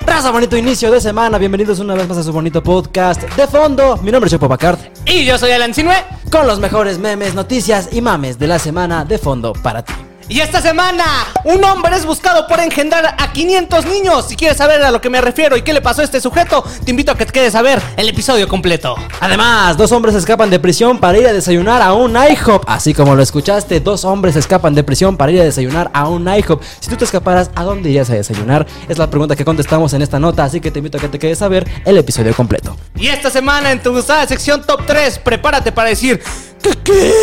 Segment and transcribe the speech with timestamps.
[0.00, 1.38] Raza, bonito inicio de semana.
[1.38, 3.96] Bienvenidos una vez más a su bonito podcast de fondo.
[3.98, 4.78] Mi nombre es Chepo Pacard.
[5.06, 6.04] Y yo soy Alan Sinue.
[6.30, 9.92] Con los mejores memes, noticias y mames de la semana de fondo para ti.
[10.30, 11.04] Y esta semana,
[11.42, 14.26] un hombre es buscado por engendrar a 500 niños.
[14.28, 16.62] Si quieres saber a lo que me refiero y qué le pasó a este sujeto,
[16.84, 18.94] te invito a que te quedes a ver el episodio completo.
[19.18, 22.62] Además, dos hombres escapan de prisión para ir a desayunar a un IHOP.
[22.68, 26.28] Así como lo escuchaste, dos hombres escapan de prisión para ir a desayunar a un
[26.28, 26.62] IHOP.
[26.78, 28.68] Si tú te escaparas, ¿a dónde irías a desayunar?
[28.88, 31.18] Es la pregunta que contestamos en esta nota, así que te invito a que te
[31.18, 32.76] quedes a ver el episodio completo.
[32.94, 36.22] Y esta semana en tu gustada sección top 3, prepárate para decir...
[36.62, 36.76] ¿Qué?
[36.84, 37.14] qué?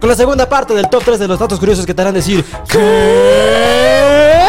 [0.00, 2.31] Con la segunda parte del top 3 de los datos curiosos que te harán decir
[2.68, 4.46] ¿Qué?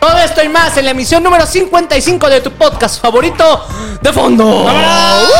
[0.00, 3.66] Todo esto y más en la emisión número 55 de tu podcast favorito
[4.00, 4.64] de fondo.
[4.64, 5.32] ¡Vámonos!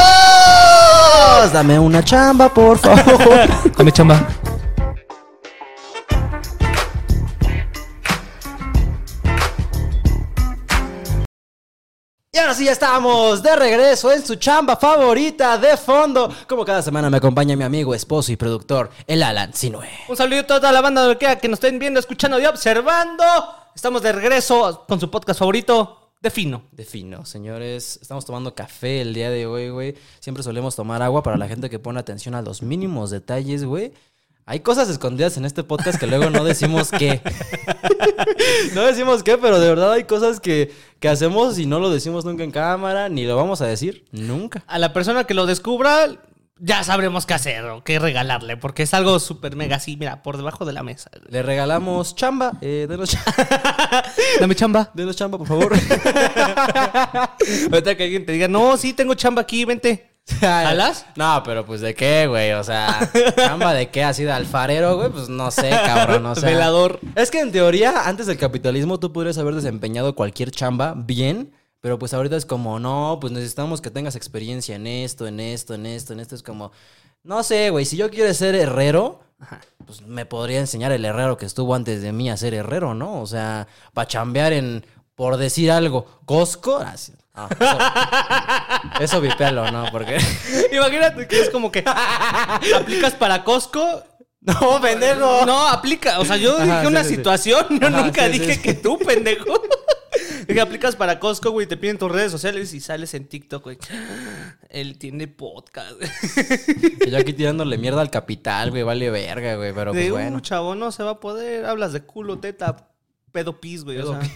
[1.53, 3.49] Dame una chamba, por favor.
[3.77, 4.27] Dame chamba.
[12.35, 16.29] Y ahora sí ya estamos de regreso en su chamba favorita de fondo.
[16.49, 19.89] Como cada semana me acompaña mi amigo, esposo y productor, el Alan Sinue.
[20.09, 23.23] Un saludo a toda la banda que nos estén viendo, escuchando y observando.
[23.77, 26.65] Estamos de regreso con su podcast favorito de fino.
[26.73, 28.01] De fino, señores.
[28.03, 29.95] Estamos tomando café el día de hoy, güey.
[30.19, 33.93] Siempre solemos tomar agua para la gente que pone atención a los mínimos detalles, güey.
[34.47, 37.23] Hay cosas escondidas en este podcast que luego no decimos qué.
[38.75, 40.71] no decimos qué, pero de verdad hay cosas que,
[41.01, 44.63] que, hacemos y no lo decimos nunca en cámara, ni lo vamos a decir nunca.
[44.67, 46.09] A la persona que lo descubra,
[46.59, 50.37] ya sabremos qué hacer o qué regalarle, porque es algo súper mega así, mira, por
[50.37, 51.11] debajo de la mesa.
[51.27, 53.35] Le regalamos chamba, eh, denos chamba.
[54.41, 54.91] Dame chamba.
[54.93, 55.73] Denos chamba, por favor.
[57.73, 60.14] Ahorita que alguien te diga, no, sí, tengo chamba aquí, vente.
[60.41, 61.07] ¿Alas?
[61.17, 62.53] No, pero pues de qué, güey.
[62.53, 65.11] O sea, chamba de qué, así de alfarero, güey.
[65.11, 66.23] Pues no sé, cabrón.
[66.23, 66.47] No sé.
[66.47, 66.99] Velador.
[67.15, 71.53] Es que en teoría, antes del capitalismo, tú podrías haber desempeñado cualquier chamba bien.
[71.81, 75.75] Pero pues ahorita es como, no, pues necesitamos que tengas experiencia en esto, en esto,
[75.75, 76.35] en esto, en esto.
[76.35, 76.73] Es como,
[77.23, 77.85] no sé, güey.
[77.85, 79.21] Si yo quiero ser herrero,
[79.85, 83.21] pues me podría enseñar el herrero que estuvo antes de mí a ser herrero, ¿no?
[83.21, 86.79] O sea, para chambear en, por decir algo, Costco.
[86.79, 89.87] Así, Ah, eso, eso vipelo, ¿no?
[89.91, 90.19] Porque.
[90.73, 91.85] Imagínate que es como que
[92.77, 94.05] aplicas para Costco.
[94.41, 95.47] No, pendejo.
[95.47, 96.21] No, aplica.
[96.21, 97.17] O sea, yo dije una sí, sí.
[97.17, 97.67] situación.
[97.81, 99.61] Yo Ajá, nunca dije que tú, pendejo.
[100.47, 103.79] Dije, aplicas para Costco, güey, te piden tus redes sociales y sales en TikTok, güey.
[104.69, 105.93] Él tiene podcast.
[107.07, 110.37] Y yo aquí tirándole mierda al capital, güey, vale verga, güey, pero pues bueno.
[110.37, 111.65] un chavo, no se va a poder.
[111.65, 112.91] Hablas de culo, teta,
[113.33, 113.99] pedo pis, güey.
[113.99, 114.31] O Pedo sea,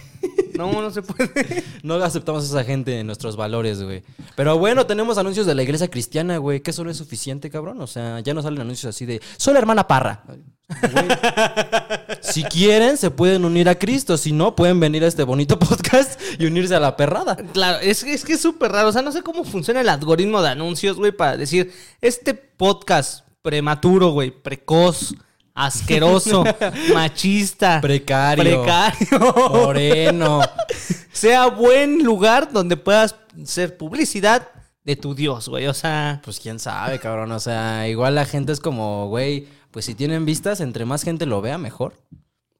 [0.67, 1.63] no, no se puede.
[1.83, 4.03] No aceptamos a esa gente en nuestros valores, güey.
[4.35, 7.79] Pero bueno, tenemos anuncios de la iglesia cristiana, güey, que eso no es suficiente, cabrón.
[7.81, 10.23] O sea, ya no salen anuncios así de, soy la hermana Parra.
[10.27, 11.07] Güey,
[12.21, 14.17] si quieren, se pueden unir a Cristo.
[14.17, 17.37] Si no, pueden venir a este bonito podcast y unirse a la perrada.
[17.53, 18.89] Claro, es, es que es súper raro.
[18.89, 21.71] O sea, no sé cómo funciona el algoritmo de anuncios, güey, para decir,
[22.01, 25.15] este podcast prematuro, güey, precoz,
[25.65, 26.43] asqueroso,
[26.93, 28.63] machista, Precario.
[28.63, 30.41] precario, Moreno.
[31.11, 34.47] sea buen lugar donde puedas ser publicidad
[34.83, 35.67] de tu Dios, güey.
[35.67, 37.31] O sea, Pues quién sabe, cabrón.
[37.31, 41.25] O sea, igual la gente es como, güey, pues si tienen vistas, entre más gente
[41.25, 41.93] lo vea, mejor.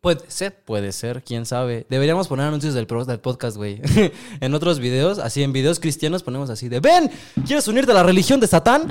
[0.01, 0.63] puede ser.
[0.63, 1.85] Puede ser, quién sabe.
[1.89, 3.81] Deberíamos poner anuncios del, del podcast, güey.
[4.41, 7.09] en otros videos, así en videos cristianos ponemos así de, ven,
[7.45, 8.87] ¿quieres unirte a la religión de Satán?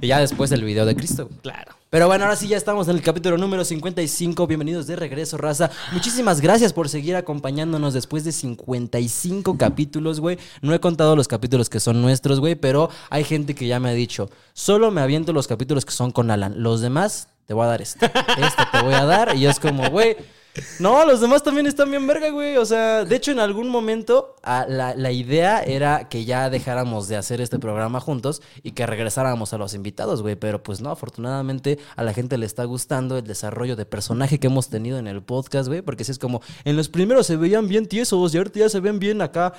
[0.00, 1.28] Y ya después el video de Cristo.
[1.42, 1.72] Claro.
[1.90, 4.46] Pero bueno, ahora sí ya estamos en el capítulo número 55.
[4.46, 5.70] Bienvenidos de regreso, raza.
[5.92, 10.38] Muchísimas gracias por seguir acompañándonos después de 55 capítulos, güey.
[10.60, 13.88] No he contado los capítulos que son nuestros, güey, pero hay gente que ya me
[13.88, 16.62] ha dicho, solo me aviento los capítulos que son con Alan.
[16.62, 18.04] Los demás te voy a dar este.
[18.04, 19.34] Este te voy a dar.
[19.34, 20.16] Y es como, güey.
[20.78, 22.56] No, los demás también están bien verga, güey.
[22.56, 27.08] O sea, de hecho, en algún momento a la, la idea era que ya dejáramos
[27.08, 30.36] de hacer este programa juntos y que regresáramos a los invitados, güey.
[30.36, 34.48] Pero pues no, afortunadamente a la gente le está gustando el desarrollo de personaje que
[34.48, 35.82] hemos tenido en el podcast, güey.
[35.82, 38.80] Porque si es como, en los primeros se veían bien tiesos y ahorita ya se
[38.80, 39.54] ven bien acá.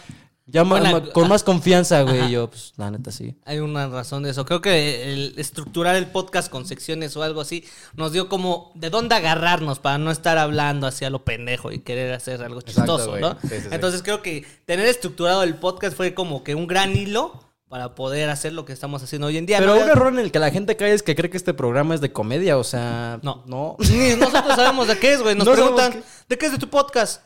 [0.51, 2.25] Ya ma- Bueno, ma- con más confianza, güey.
[2.25, 3.35] Y yo, pues, la neta, sí.
[3.45, 4.45] Hay una razón de eso.
[4.45, 7.63] Creo que el estructurar el podcast con secciones o algo así
[7.95, 12.13] nos dio como de dónde agarrarnos para no estar hablando hacia lo pendejo y querer
[12.13, 13.21] hacer algo Exacto, chistoso, güey.
[13.21, 13.37] ¿no?
[13.41, 13.67] Sí, sí, sí.
[13.71, 18.31] Entonces creo que tener estructurado el podcast fue como que un gran hilo para poder
[18.31, 19.59] hacer lo que estamos haciendo hoy en día.
[19.59, 19.83] Pero ¿no?
[19.83, 22.01] un error en el que la gente cae es que cree que este programa es
[22.01, 23.43] de comedia, o sea, No.
[23.45, 23.75] no.
[23.91, 25.35] Ni nosotros sabemos de qué es, güey.
[25.35, 27.21] Nos No preguntan, ¿de qué es de tu podcast?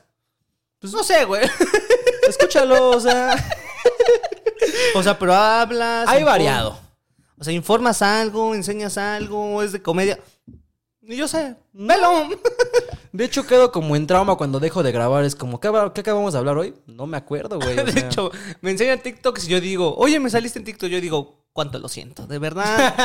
[0.80, 1.44] Pues no sé, güey.
[2.28, 3.36] Escúchalo, o sea,
[4.96, 6.08] O sea, pero hablas.
[6.08, 6.78] hay variado.
[7.38, 10.20] O sea, informas algo, enseñas algo, es de comedia.
[11.02, 12.30] Y yo sé, velo.
[13.12, 15.26] De hecho, quedo como en trauma cuando dejo de grabar.
[15.26, 16.74] Es como, ¿qué, ¿qué acabamos de hablar hoy?
[16.88, 17.76] No me acuerdo, güey.
[17.86, 18.08] de sea.
[18.08, 18.32] hecho,
[18.62, 20.90] me enseñan TikToks y yo digo, oye, me saliste en TikTok.
[20.90, 22.96] Yo digo, cuánto lo siento, de verdad.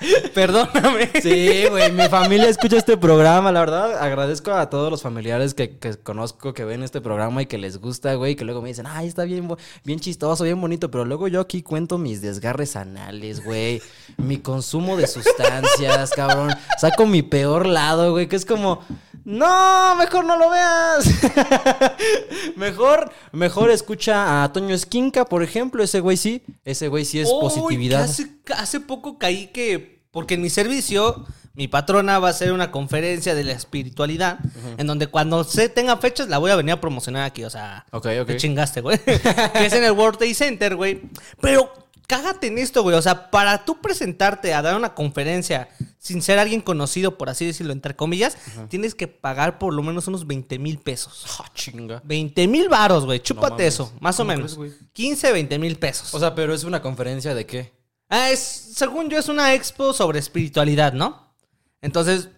[0.34, 1.10] Perdóname.
[1.22, 3.98] Sí, güey, mi familia escucha este programa, la verdad.
[3.98, 7.76] Agradezco a todos los familiares que, que conozco que ven este programa y que les
[7.78, 9.48] gusta, güey, que luego me dicen, ay, está bien,
[9.84, 13.82] bien chistoso, bien bonito, pero luego yo aquí cuento mis desgarres anales, güey,
[14.16, 16.54] mi consumo de sustancias, cabrón.
[16.78, 18.80] Saco mi peor lado, güey, que es como,
[19.26, 21.04] no, mejor no lo veas.
[22.56, 27.28] mejor, mejor escucha a Toño Esquinca, por ejemplo, ese güey sí, ese güey sí es
[27.28, 28.02] positividad.
[28.02, 32.70] hace, hace poco caí que, porque en mi servicio, mi patrona va a hacer una
[32.70, 34.38] conferencia de la espiritualidad,
[34.78, 37.84] en donde cuando se tenga fechas la voy a venir a promocionar aquí, o sea,
[37.90, 38.26] Ok, ok.
[38.28, 38.98] te chingaste, güey.
[39.04, 41.02] que es en el World Trade Center, güey.
[41.40, 41.72] Pero
[42.06, 45.68] cágate en esto, güey, o sea, para tú presentarte a dar una conferencia
[45.98, 48.36] sin ser alguien conocido, por así decirlo, entre comillas,
[48.68, 51.26] tienes que pagar por lo menos unos 20 mil pesos.
[51.40, 52.00] Ah, chinga.
[52.04, 53.20] 20 mil varos, güey.
[53.20, 54.54] Chúpate eso, más o ¿Cómo menos.
[54.54, 54.88] crees, güey?
[54.92, 56.14] 15, 20 mil pesos.
[56.14, 57.72] O sea, pero es una conferencia de qué?
[58.08, 61.34] Ah, es, según yo, es una expo sobre espiritualidad, ¿no?
[61.82, 62.28] Entonces,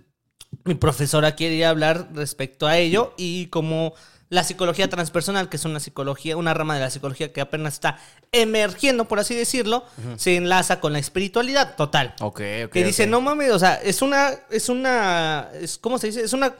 [0.64, 3.92] mi profesora quiere hablar respecto a ello y como
[4.30, 7.98] la psicología transpersonal, que es una psicología, una rama de la psicología que apenas está
[8.32, 9.84] emergiendo, por así decirlo,
[10.16, 12.14] se enlaza con la espiritualidad total.
[12.20, 12.72] Ok, ok.
[12.72, 16.22] que dice, no mames, o sea, es una, es una, es, ¿cómo se dice?
[16.22, 16.54] Es una,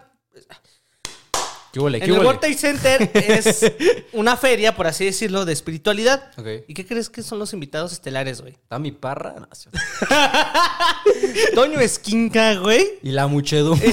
[1.73, 1.99] ¿Qué huele?
[1.99, 2.27] ¿Qué en el huele?
[2.27, 3.73] World Trade Center es
[4.13, 6.31] una feria, por así decirlo, de espiritualidad.
[6.37, 6.47] Ok.
[6.69, 8.55] ¿Y qué crees que son los invitados estelares, güey?
[8.55, 9.35] ¿Está mi parra?
[9.39, 9.69] No, sí.
[11.55, 12.87] Toño Esquinca, güey.
[13.03, 13.93] y la muchedumbre.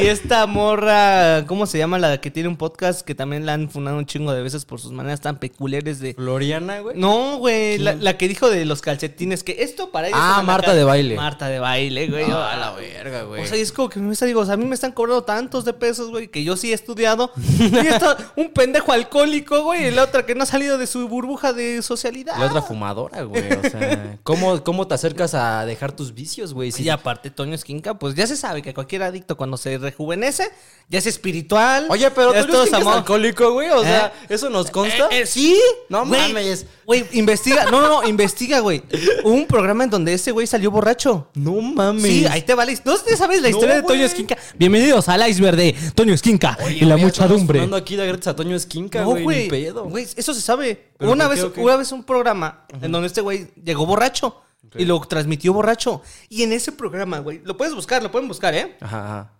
[0.00, 1.98] y esta morra, ¿cómo se llama?
[1.98, 4.80] La que tiene un podcast que también la han fundado un chingo de veces por
[4.80, 6.14] sus maneras tan peculiares de...
[6.14, 6.96] Floriana, güey.
[6.98, 10.18] No, güey, la, que dijo de los calcetines, que esto para ellos...
[10.20, 11.16] Ah, Marta de baile.
[11.16, 12.24] Marta de baile, güey.
[12.30, 13.42] Ah, Ah, la verga, güey.
[13.42, 15.24] O sea, es como que me está, digo, o sea, a mí me están cobrando
[15.24, 17.30] tantos de pesos, güey, que yo sí he estudiado.
[17.36, 21.08] y esto, un pendejo alcohólico, güey, y la otra que no ha salido de su
[21.08, 22.36] burbuja de socialidad.
[22.38, 23.52] La otra fumadora, güey.
[23.52, 26.72] O sea, ¿cómo, ¿cómo te acercas a dejar tus vicios, güey?
[26.72, 30.48] Si- Y aparte, Toño Esquinca, pues ya se sabe que cualquier adicto cuando se rejuvenece,
[30.88, 31.86] ya es espiritual.
[31.90, 33.70] Oye, pero tú eres alcohólico, güey.
[33.70, 34.34] O sea, ¿Eh?
[34.34, 35.08] ¿eso nos consta?
[35.10, 35.58] Eh, eh, sí.
[35.88, 36.66] No Güey, mames.
[36.84, 37.64] Güey, investiga.
[37.70, 38.82] No, no, no, investiga, güey.
[39.24, 41.28] Un programa en donde ese güey salió borracho.
[41.34, 42.02] no mames.
[42.04, 43.00] Sí, ahí te va la historia.
[43.10, 44.04] ¿No sabes la No, historia de Toño.
[44.04, 44.36] Esquinca?
[44.58, 48.36] Bienvenidos al iceberg de Toño Esquinca Oye, y la güey, estamos aquí de gratis a
[48.36, 49.48] Toño Esquinca, No, güey.
[49.48, 50.06] güey.
[50.16, 50.90] Eso se sabe.
[50.98, 54.42] ¿Pero Una vez, qué una vez un programa en donde este güey llegó borracho
[54.76, 56.02] y lo transmitió borracho.
[56.28, 58.76] Y en ese programa, güey, lo puedes buscar, lo pueden buscar, ¿eh?
[58.80, 59.32] Ajá, ajá.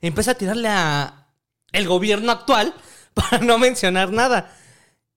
[0.00, 1.26] empieza a tirarle a
[1.72, 2.74] el gobierno actual
[3.14, 4.56] para no mencionar nada.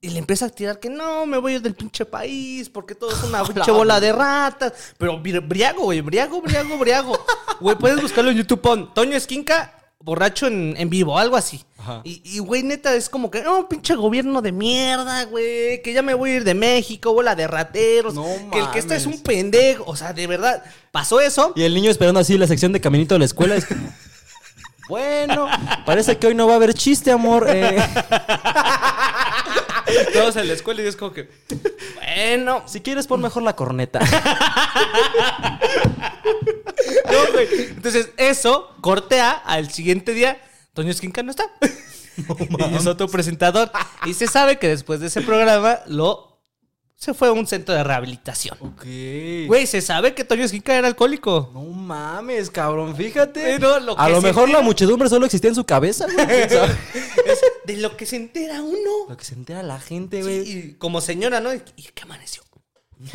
[0.01, 2.93] Y le empieza a tirar que no, me voy a ir del pinche país porque
[2.93, 4.73] todo es una pinche bola de ratas.
[4.99, 7.25] Pero bri- briago, güey, briago, briago, briago.
[7.61, 9.73] Güey, puedes buscarlo en YouTube, pon Toño Esquinca,
[10.05, 11.65] borracho en, en vivo, algo así.
[11.79, 12.01] Ajá.
[12.03, 16.03] Y, y, güey, neta, es como que, no, pinche gobierno de mierda, güey, que ya
[16.03, 18.13] me voy a ir de México, bola de rateros.
[18.13, 19.17] No que el que está es mames.
[19.17, 19.83] un pendejo.
[19.87, 21.53] O sea, de verdad, pasó eso.
[21.55, 23.55] Y el niño esperando así la sección de caminito de la escuela.
[23.55, 23.81] Es como,
[24.89, 25.47] bueno,
[25.85, 27.47] parece que hoy no va a haber chiste, amor.
[27.49, 27.75] Eh,
[30.13, 31.29] Todos en la escuela y es como que,
[31.95, 33.99] bueno, si quieres, pon mejor la corneta.
[37.11, 37.47] No, güey.
[37.69, 40.39] Entonces, eso cortea al siguiente día.
[40.73, 41.45] Toño Esquinca no está.
[42.17, 43.71] y es otro presentador.
[44.05, 46.35] Y se sabe que después de ese programa lo
[46.97, 48.57] se fue a un centro de rehabilitación.
[48.61, 48.83] ok.
[49.47, 51.51] Güey, se sabe que Toño Esquinca era alcohólico.
[51.53, 53.41] No mames, cabrón, fíjate.
[53.43, 56.07] Pero lo a que lo mejor la muchedumbre solo existía en su cabeza,
[57.65, 59.07] de lo que se entera uno.
[59.09, 60.51] Lo que se entera la gente, Sí, güey.
[60.51, 61.53] y como señora, ¿no?
[61.53, 61.59] ¿Y
[61.93, 62.43] qué amaneció?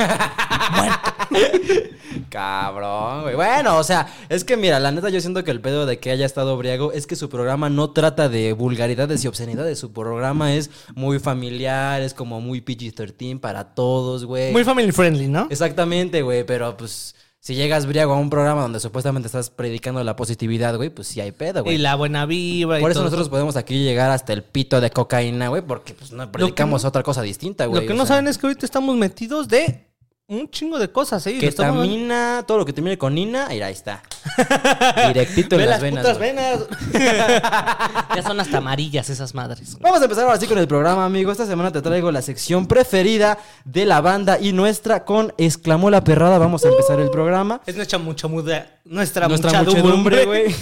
[2.28, 3.34] Cabrón, güey.
[3.34, 6.10] Bueno, o sea, es que mira, la neta yo siento que el pedo de que
[6.10, 9.78] haya estado briago es que su programa no trata de vulgaridades y obscenidades.
[9.78, 14.52] Su programa es muy familiar, es como muy PG-13 para todos, güey.
[14.52, 15.46] Muy family friendly, ¿no?
[15.50, 20.14] Exactamente, güey, pero pues si llegas briago a un programa donde supuestamente estás predicando la
[20.14, 21.78] positividad, güey, pues sí hay pedo, Y güey.
[21.78, 22.78] la buena vibra.
[22.78, 25.94] y Por eso todo nosotros podemos aquí llegar hasta el pito de cocaína, güey, porque
[25.94, 27.80] pues no predicamos otra cosa distinta, güey.
[27.80, 29.89] Lo que o no sea, saben es que ahorita estamos metidos de
[30.30, 31.36] un chingo de cosas, ¿eh?
[31.38, 34.00] Ketamina, todo lo que termine con ina, mira, ahí está.
[35.08, 36.04] Directito en Ve las las venas.
[36.04, 36.60] putas venas.
[38.14, 39.76] ya son hasta amarillas esas madres.
[39.80, 41.32] Vamos a empezar ahora sí con el programa, amigo.
[41.32, 46.04] Esta semana te traigo la sección preferida de la banda y nuestra con Exclamó la
[46.04, 46.38] Perrada.
[46.38, 47.60] Vamos a empezar el programa.
[47.66, 50.54] Es nuestra mucha muda, nuestra, Nuestra muchedumbre, güey.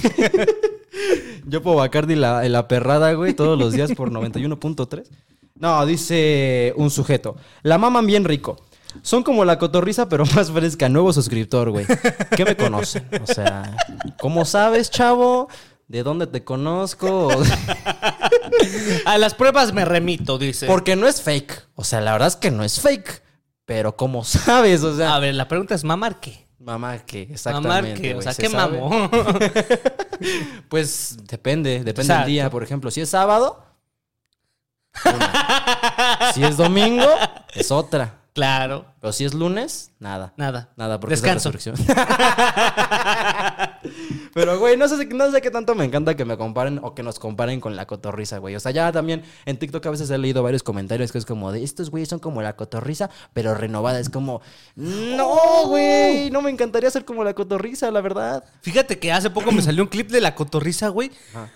[1.46, 5.04] Yo puedo Bacardi la, la perrada, güey, todos los días por 91.3.
[5.56, 7.36] No, dice un sujeto.
[7.62, 8.56] La maman bien rico.
[9.02, 10.88] Son como la cotorriza, pero más fresca.
[10.88, 11.86] Nuevo suscriptor, güey.
[12.36, 13.08] ¿Qué me conocen?
[13.22, 13.76] O sea,
[14.18, 15.48] ¿cómo sabes, chavo?
[15.86, 17.28] ¿De dónde te conozco?
[19.06, 20.66] A las pruebas me remito, dice.
[20.66, 21.68] Porque no es fake.
[21.74, 23.22] O sea, la verdad es que no es fake.
[23.64, 24.82] Pero ¿cómo sabes?
[24.82, 26.46] O sea, A ver, la pregunta es, ¿mamar qué?
[26.58, 28.00] ¿Mamar exactamente.
[28.00, 28.14] qué?
[28.14, 29.10] O sea, ¿se ¿qué mamó?
[30.68, 32.50] Pues depende, depende del día.
[32.50, 33.64] Por ejemplo, si es sábado,
[35.04, 36.32] una.
[36.34, 37.06] si es domingo,
[37.54, 38.17] es otra.
[38.38, 40.32] Claro, Pero si es lunes, nada.
[40.36, 40.70] nada.
[40.76, 41.50] Nada, porque Descanso.
[41.50, 41.74] es la.
[44.34, 47.02] Pero, güey, no sé, no sé qué tanto me encanta que me comparen o que
[47.02, 48.54] nos comparen con la cotorriza, güey.
[48.54, 51.50] O sea, ya también en TikTok a veces he leído varios comentarios que es como
[51.50, 53.98] de estos güeyes son como la cotorriza, pero renovada.
[53.98, 54.40] Es como,
[54.76, 58.44] no, güey, no me encantaría ser como la cotorriza, la verdad.
[58.62, 61.10] Fíjate que hace poco me salió un clip de la cotorriza, güey.
[61.34, 61.50] Ajá.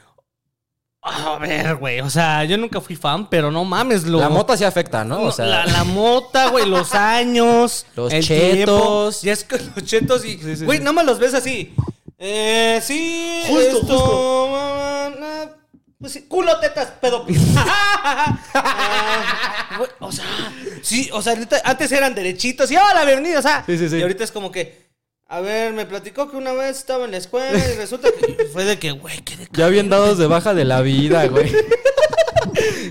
[1.04, 4.20] A ver, güey, o sea, yo nunca fui fan, pero no mames, lo...
[4.20, 5.16] La mota sí afecta, ¿no?
[5.18, 9.20] No, O sea, la, la mota, güey, los años, Los el chetos.
[9.20, 9.26] tiempo.
[9.26, 10.84] Ya es que los chetos y, Sí, sí, güey, sí.
[10.84, 11.74] no me los ves así.
[12.18, 14.56] Eh, sí, Justo, esto, justo.
[14.56, 15.46] ah,
[15.98, 17.26] pues sí, culo, tetas, pedo.
[17.56, 18.38] Ah,
[19.78, 20.24] güey, o sea,
[20.82, 23.96] sí, o sea, antes eran derechitos y hola, bienvenido, o sea, Sí, sí, sí.
[23.96, 24.91] y ahorita es como que,
[25.32, 28.66] a ver, me platicó que una vez estaba en la escuela y resulta que fue
[28.66, 31.50] de que, güey, qué de ya bien dados de baja de la vida, güey.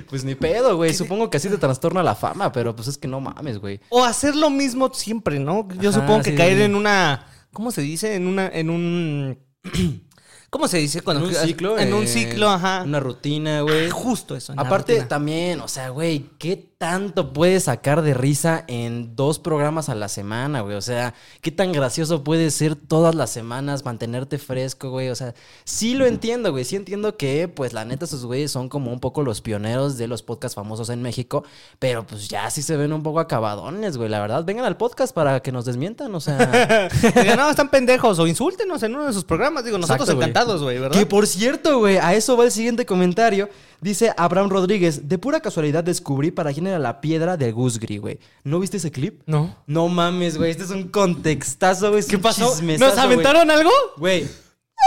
[0.09, 0.93] Pues ni pedo, güey.
[0.93, 3.79] Supongo que así te trastorna la fama, pero pues es que no mames, güey.
[3.89, 5.67] O hacer lo mismo siempre, ¿no?
[5.79, 6.63] Yo Ajá, supongo que sí, caer sí.
[6.63, 7.27] en una.
[7.53, 8.15] ¿Cómo se dice?
[8.15, 8.47] En una.
[8.47, 9.39] En un.
[10.51, 10.97] ¿Cómo se dice?
[10.97, 11.79] En Cuando un ciclo.
[11.79, 12.83] En un eh, ciclo, ajá.
[12.83, 13.89] Una rutina, güey.
[13.89, 14.51] Justo eso.
[14.51, 19.87] en Aparte, también, o sea, güey, ¿qué tanto puedes sacar de risa en dos programas
[19.87, 20.75] a la semana, güey?
[20.75, 25.07] O sea, ¿qué tan gracioso puede ser todas las semanas mantenerte fresco, güey?
[25.07, 26.65] O sea, sí lo entiendo, güey.
[26.65, 30.09] Sí entiendo que, pues, la neta, esos güeyes son como un poco los pioneros de
[30.09, 31.45] los podcasts famosos en México,
[31.79, 34.09] pero pues ya sí se ven un poco acabadones, güey.
[34.09, 36.89] La verdad, vengan al podcast para que nos desmientan, o sea.
[37.15, 39.63] Digan, no, están pendejos o insúltenos en uno de sus programas.
[39.63, 40.40] Digo, nosotros Exacto, güey.
[40.41, 40.97] Encantados, güey, ¿verdad?
[40.97, 43.49] Que por cierto, güey, a eso va el siguiente comentario.
[43.79, 48.19] Dice Abraham Rodríguez, de pura casualidad descubrí para quién era la piedra de Gusgri, güey.
[48.43, 49.21] ¿No viste ese clip?
[49.25, 49.55] No.
[49.65, 52.03] No mames, güey, este es un contextazo, güey.
[52.05, 52.55] ¿Qué un pasó?
[52.61, 53.71] ¿Nos aventaron algo?
[53.97, 54.21] Güey,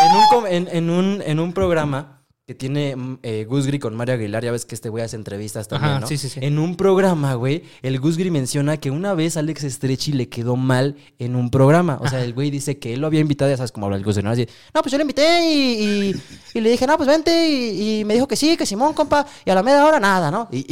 [0.00, 4.44] en un, en un, en un programa que tiene mm, eh, Gusgri con Mario Aguilar,
[4.44, 6.06] ya ves que este güey hace entrevistas también, Ajá, ¿no?
[6.06, 6.40] sí, sí, sí.
[6.42, 10.96] En un programa, güey, el Gusgri menciona que una vez Alex Stretchy le quedó mal
[11.18, 11.98] en un programa.
[12.02, 14.04] O sea, el güey dice que él lo había invitado, ya sabes cómo habla el
[14.04, 14.30] Gusgri, ¿no?
[14.30, 16.22] Así, no, pues yo le invité y, y-
[16.52, 17.48] y le dije, no, pues vente.
[17.48, 19.26] Y, y me dijo que sí, que Simón, compa.
[19.46, 20.46] Y a la media hora nada, ¿no?
[20.52, 20.66] Y,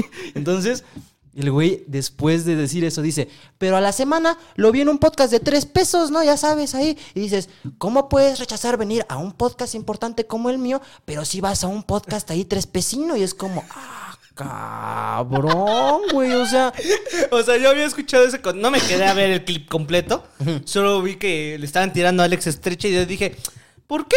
[1.34, 4.88] y- el güey, después de decir eso, dice, pero a la semana lo vi en
[4.88, 6.22] un podcast de tres pesos, ¿no?
[6.24, 6.96] Ya sabes, ahí.
[7.14, 11.40] Y dices, ¿cómo puedes rechazar venir a un podcast importante como el mío, pero si
[11.40, 13.16] vas a un podcast ahí tres pesino?
[13.16, 16.72] Y es como, ah, cabrón, güey, o sea...
[17.30, 18.40] O sea, yo había escuchado ese.
[18.54, 20.24] No me quedé a ver el clip completo.
[20.64, 23.36] Solo vi que le estaban tirando a Alex Estrecha y yo dije,
[23.88, 24.16] ¿por qué?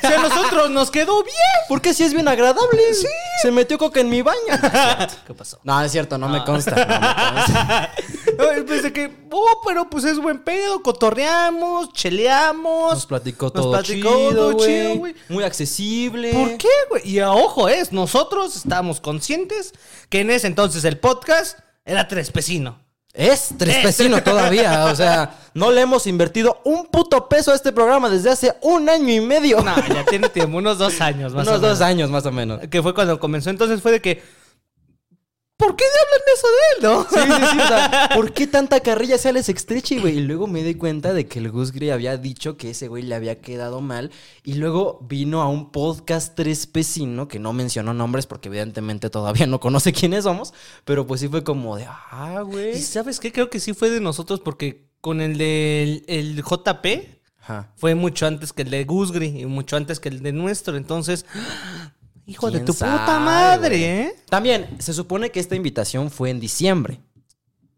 [0.00, 1.34] Si a nosotros nos quedó bien.
[1.68, 2.94] Porque si es bien agradable.
[2.94, 3.06] Sí.
[3.42, 4.38] Se metió coca en mi baño.
[5.26, 5.58] ¿Qué pasó?
[5.64, 6.70] No, es cierto, no me consta.
[6.70, 8.64] no me consta.
[8.66, 12.94] Pensé que, oh, pero pues es buen pedo, cotorreamos, cheleamos.
[12.94, 14.66] Nos platicó Nos todo platicó chido, todo güey.
[14.66, 15.14] chido, güey.
[15.28, 16.32] Muy accesible.
[16.32, 17.08] ¿Por qué, güey?
[17.08, 19.72] Y a ojo, es, nosotros estábamos conscientes
[20.08, 22.87] que en ese entonces el podcast era trespecino.
[23.14, 24.84] Es tres pesino todavía.
[24.86, 28.88] O sea, no le hemos invertido un puto peso a este programa desde hace un
[28.88, 29.60] año y medio.
[29.60, 31.78] No, ya tiene tiempo, unos dos años más Unos o menos.
[31.78, 32.60] dos años más o menos.
[32.70, 34.22] Que fue cuando comenzó, entonces fue de que.
[35.58, 37.02] ¿Por qué hablan eso de él, no?
[37.10, 37.58] Sí, sí, sí.
[37.58, 40.18] O sea, ¿por qué tanta carrilla hacia Alex Estrechi, güey?
[40.18, 43.02] Y luego me di cuenta de que el Gus Gris había dicho que ese güey
[43.02, 44.12] le había quedado mal.
[44.44, 49.48] Y luego vino a un podcast tres pesino, que no mencionó nombres porque evidentemente todavía
[49.48, 50.54] no conoce quiénes somos.
[50.84, 52.76] Pero pues sí fue como de, ah, güey.
[52.76, 53.32] ¿Y sabes qué?
[53.32, 56.86] Creo que sí fue de nosotros porque con el del el JP
[57.40, 57.72] Ajá.
[57.74, 60.76] fue mucho antes que el de Gusgri y mucho antes que el de nuestro.
[60.76, 61.26] Entonces,
[62.28, 64.02] hijo de ¿Quién tu puta madre?
[64.02, 64.14] ¿eh?
[64.28, 67.00] También, se supone que esta invitación fue en diciembre.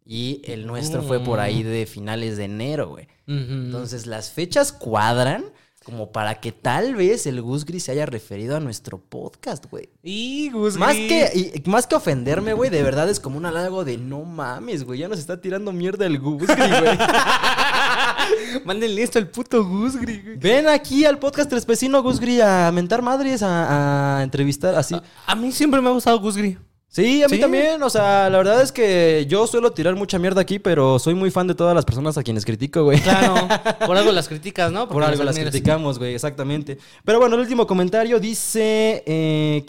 [0.04, 3.06] Y el nuestro fue por ahí de finales de enero, güey.
[3.28, 5.44] Entonces las fechas cuadran
[5.84, 9.88] como para que tal vez el Gus Gris se haya referido a nuestro podcast, güey.
[10.02, 10.78] Y Gusgri.
[10.80, 14.24] Más que, y- más que ofenderme, güey, de verdad es como un halago de no
[14.24, 15.00] mames, güey.
[15.00, 16.98] Ya nos está tirando mierda el Gus Gris, güey.
[18.64, 20.36] Mándenle esto al puto Gusgri, güey.
[20.36, 24.94] Ven aquí al podcast Trespecino Gus Gris a mentar madres, a, a entrevistar así.
[25.26, 26.58] A mí siempre me ha gustado Gusgri.
[26.92, 27.40] Sí, a mí Sí.
[27.40, 27.80] también.
[27.84, 31.30] O sea, la verdad es que yo suelo tirar mucha mierda aquí, pero soy muy
[31.30, 33.00] fan de todas las personas a quienes critico, güey.
[33.00, 33.34] Claro,
[33.86, 34.88] por algo las criticas, ¿no?
[34.88, 36.78] Por algo las criticamos, güey, exactamente.
[37.04, 39.04] Pero bueno, el último comentario dice...
[39.06, 39.64] Eh.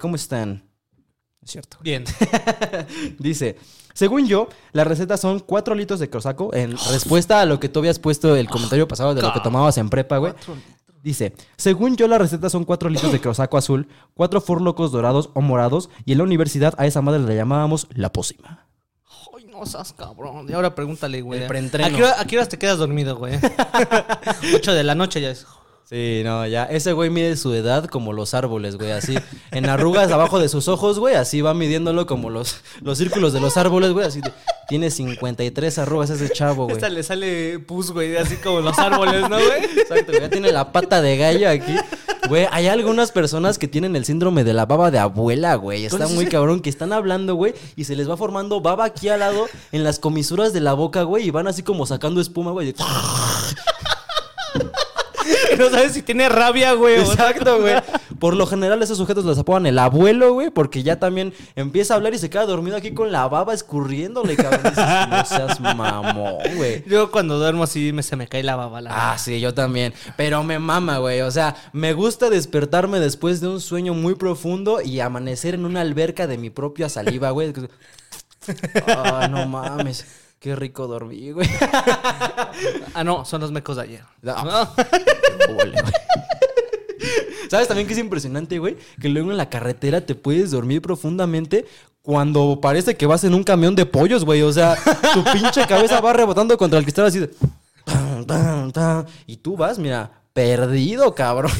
[0.00, 0.64] ¿Cómo están?
[1.42, 1.76] Es cierto.
[1.80, 2.04] Bien.
[3.18, 3.56] Dice,
[3.92, 6.52] Según yo, la receta son 4 litros de crosaco.
[6.54, 9.78] En respuesta a lo que tú habías puesto el comentario pasado de lo que tomabas
[9.78, 10.32] en prepa, güey.
[11.04, 15.42] Dice, según yo la receta son 4 litros de crosaco azul, 4 forlocos dorados o
[15.42, 18.66] morados y en la universidad a esa madre le llamábamos la pócima.
[19.36, 20.46] Ay, no seas cabrón.
[20.48, 21.42] Y ahora pregúntale, güey.
[21.42, 23.38] El ¿A qué, hora, a qué horas te quedas dormido, güey?
[24.54, 25.46] 8 de la noche ya es.
[25.88, 26.64] Sí, no, ya.
[26.64, 28.90] Ese güey mide su edad como los árboles, güey.
[28.92, 29.16] Así,
[29.50, 31.14] en arrugas abajo de sus ojos, güey.
[31.14, 34.06] Así va midiéndolo como los, los círculos de los árboles, güey.
[34.06, 34.32] Así de-
[34.66, 36.76] tiene 53 arrugas ese chavo, güey.
[36.76, 39.64] Esta le sale pus, güey, así como los árboles, ¿no, güey?
[39.78, 41.74] Exacto, ya tiene la pata de gallo aquí.
[42.30, 45.84] Güey, hay algunas personas que tienen el síndrome de la baba de abuela, güey.
[45.84, 49.20] Está muy cabrón que están hablando, güey, y se les va formando baba aquí al
[49.20, 52.68] lado, en las comisuras de la boca, güey, y van así como sacando espuma, güey.
[52.72, 52.74] de-
[55.48, 57.00] Que no sabes si tiene rabia, güey.
[57.00, 57.74] Exacto, güey.
[58.18, 61.96] Por lo general, esos sujetos les apodan el abuelo, güey, porque ya también empieza a
[61.96, 64.62] hablar y se queda dormido aquí con la baba escurriéndole, cabrón.
[64.64, 66.84] Dices, no seas mamón, güey.
[66.86, 68.80] Yo cuando duermo así me, se me cae la baba.
[68.80, 69.92] La Ah, sí, yo también.
[70.16, 71.20] Pero me mama, güey.
[71.22, 75.80] O sea, me gusta despertarme después de un sueño muy profundo y amanecer en una
[75.80, 77.52] alberca de mi propia saliva, güey.
[78.86, 80.04] Ah, no mames.
[80.44, 81.48] Qué rico dormí, güey.
[82.92, 84.04] Ah, no, son los mecos de ayer.
[84.22, 85.72] Güey.
[87.50, 88.76] ¿Sabes también que es impresionante, güey?
[89.00, 91.64] Que luego en la carretera te puedes dormir profundamente
[92.02, 94.42] cuando parece que vas en un camión de pollos, güey.
[94.42, 94.76] O sea,
[95.14, 97.30] tu pinche cabeza va rebotando contra el cristal así de...
[99.26, 101.52] y tú vas, mira, perdido, cabrón.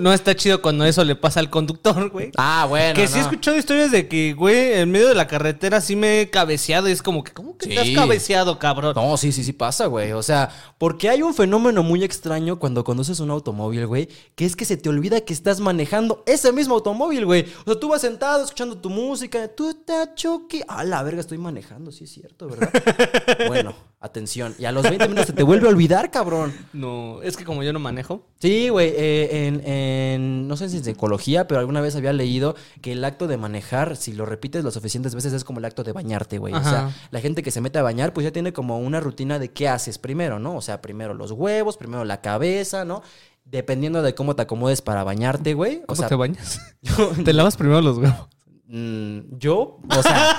[0.00, 2.30] No está chido cuando eso le pasa al conductor, güey.
[2.36, 2.94] Ah, bueno.
[2.94, 6.20] que sí he escuchado historias de que, güey, en medio de la carretera sí me
[6.20, 7.94] he cabeceado y es como que, ¿cómo que te has Sí.
[7.94, 8.94] cabeceado, cabrón?
[8.94, 10.12] No, sí, sí, sí pasa, güey.
[10.12, 14.56] O sea, porque hay un fenómeno muy extraño cuando conduces un automóvil, güey, que es
[14.56, 17.46] que se te olvida que estás manejando ese mismo automóvil, güey.
[17.64, 20.62] O sea, tú vas sentado escuchando tu música, tú te choque.
[20.68, 22.70] Ah, la verga, estoy manejando, sí es cierto, ¿verdad?
[23.48, 24.54] bueno, atención.
[24.58, 26.52] Y a los 20 minutos se te vuelve a olvidar, cabrón.
[26.72, 28.26] No, es que como yo no manejo.
[28.40, 29.77] Sí, güey, eh, en, en-
[30.20, 33.96] no sé si en psicología, pero alguna vez había leído que el acto de manejar,
[33.96, 36.54] si lo repites lo suficientes veces, es como el acto de bañarte, güey.
[36.54, 39.38] O sea, la gente que se mete a bañar, pues ya tiene como una rutina
[39.38, 40.56] de qué haces primero, ¿no?
[40.56, 43.02] O sea, primero los huevos, primero la cabeza, ¿no?
[43.44, 45.78] Dependiendo de cómo te acomodes para bañarte, güey.
[45.84, 46.60] O ¿Cómo sea, te bañas?
[47.24, 48.28] te lavas primero los huevos.
[48.66, 50.36] mm, yo, o sea,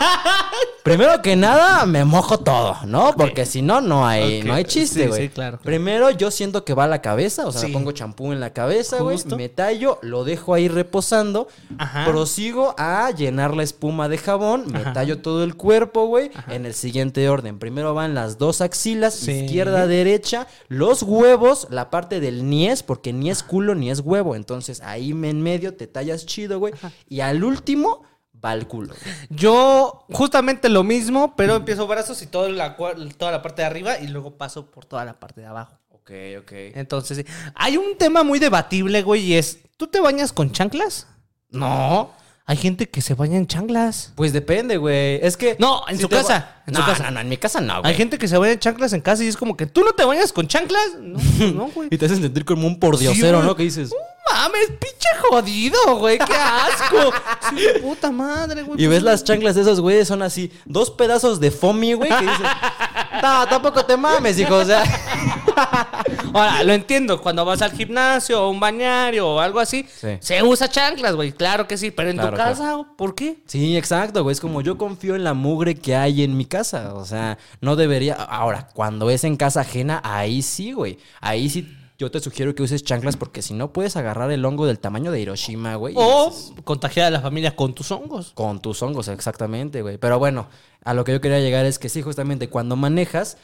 [0.84, 3.14] primero que nada me mojo todo, ¿no?
[3.16, 5.22] Porque si no, no hay, Ok, no hay chiste, sí, güey.
[5.24, 5.60] sí, claro.
[5.64, 7.68] Primero yo siento que va a la cabeza, o sea, Sí.
[7.68, 9.36] me pongo champú en la cabeza, güey, Justo.
[9.38, 12.06] me tallo, lo dejo ahí reposando, Ajá.
[12.06, 14.94] prosigo a llenar la espuma de jabón, me Ajá.
[14.94, 17.60] tallo todo el cuerpo, güey, en el siguiente orden.
[17.60, 19.32] Primero van las dos axilas, Sí.
[19.32, 24.36] izquierda, derecha, los huevos, la parte del niés, porque ni es culo ni es huevo,
[24.36, 26.74] entonces ahí en medio te tallas chido, güey,
[27.08, 28.04] y al último
[28.44, 28.94] va el culo.
[29.30, 32.76] Yo justamente lo mismo, pero empiezo brazos y toda la,
[33.18, 35.78] toda la parte de arriba y luego paso por toda la parte de abajo.
[35.90, 36.52] Ok, ok.
[36.76, 37.26] Entonces, sí.
[37.56, 41.08] hay un tema muy debatible, güey, y es, ¿tú te bañas con chanclas?
[41.50, 42.12] No.
[42.50, 44.12] Hay gente que se baña en chanclas.
[44.16, 45.24] Pues depende, güey.
[45.24, 45.56] Es que.
[45.60, 47.04] No, en su casa, en no, su casa.
[47.04, 47.92] No, no, en mi casa no, güey.
[47.92, 49.92] Hay gente que se baña en chanclas en casa y es como que, ¿tú no
[49.94, 50.96] te bañas con chanclas?
[51.00, 51.20] No,
[51.54, 51.90] no, güey.
[51.92, 53.48] Y te hacen sentir como un pordiosero, güey.
[53.48, 53.56] ¿no?
[53.56, 53.92] Que dices.
[54.34, 57.12] Mames, pinche jodido, güey, qué asco.
[57.50, 58.74] Sí, de puta madre, güey.
[58.82, 62.10] Y pues, ves las chanclas de esos güeyes, son así, dos pedazos de foamy, güey,
[62.10, 62.40] que dices.
[63.22, 64.56] No, tampoco te mames, hijo.
[64.56, 64.82] O sea.
[66.34, 70.18] Ahora, lo entiendo, cuando vas al gimnasio o un bañario o algo así, Sí.
[70.22, 73.38] se usa chanclas, güey, claro que sí, pero en Claro, tu casa, ¿por qué?
[73.46, 74.34] Sí, exacto, güey.
[74.34, 76.94] Es como yo confío en la mugre que hay en mi casa.
[76.94, 78.14] O sea, no debería.
[78.14, 80.98] Ahora, cuando es en casa ajena, ahí sí, güey.
[81.20, 81.76] Ahí sí.
[82.00, 85.12] Yo te sugiero que uses chanclas porque si no puedes agarrar el hongo del tamaño
[85.12, 85.96] de Hiroshima, güey.
[85.98, 88.32] O dices, contagiar a la familia con tus hongos.
[88.36, 89.98] Con tus hongos, exactamente, güey.
[89.98, 90.48] Pero bueno,
[90.86, 93.36] a lo que yo quería llegar es que sí, justamente cuando manejas,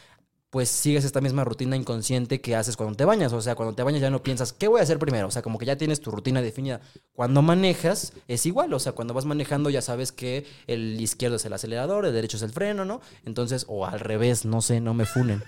[0.55, 3.33] pues sigues esta misma rutina inconsciente que haces cuando te bañas.
[3.33, 5.27] O sea, cuando te bañas ya no piensas, ¿qué voy a hacer primero?
[5.27, 6.79] O sea, como que ya tienes tu rutina definida.
[7.13, 8.73] Cuando manejas, es igual.
[8.73, 12.37] O sea, cuando vas manejando ya sabes que el izquierdo es el acelerador, el derecho
[12.37, 13.01] es el freno, ¿no?
[13.25, 15.43] Entonces, o al revés, no sé, no me funen.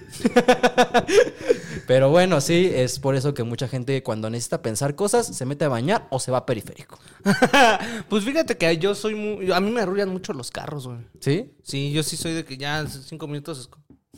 [1.88, 5.64] Pero bueno, sí, es por eso que mucha gente cuando necesita pensar cosas se mete
[5.64, 7.00] a bañar o se va a periférico.
[8.10, 9.54] pues fíjate que yo soy muy...
[9.54, 11.00] A mí me arrullan mucho los carros, güey.
[11.22, 11.54] ¿Sí?
[11.64, 13.70] Sí, yo sí soy de que ya cinco minutos...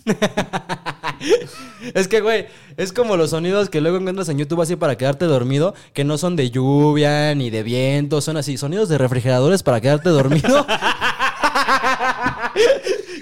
[1.93, 5.25] es que, güey, es como los sonidos que luego encuentras en YouTube así para quedarte
[5.25, 9.81] dormido, que no son de lluvia ni de viento, son así, sonidos de refrigeradores para
[9.81, 10.47] quedarte dormido.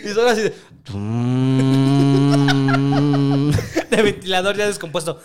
[0.03, 0.53] y son así de...
[3.89, 5.19] De ventilador ya descompuesto.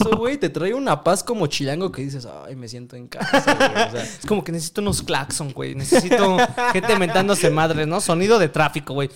[0.00, 3.54] Eso, güey, te trae una paz como chilango que dices, ay, me siento en casa,
[3.54, 3.88] güey.
[3.88, 5.74] O sea, Es como que necesito unos claxon, güey.
[5.74, 6.36] Necesito
[6.72, 8.00] gente mentándose madres, ¿no?
[8.00, 9.10] Sonido de tráfico, güey.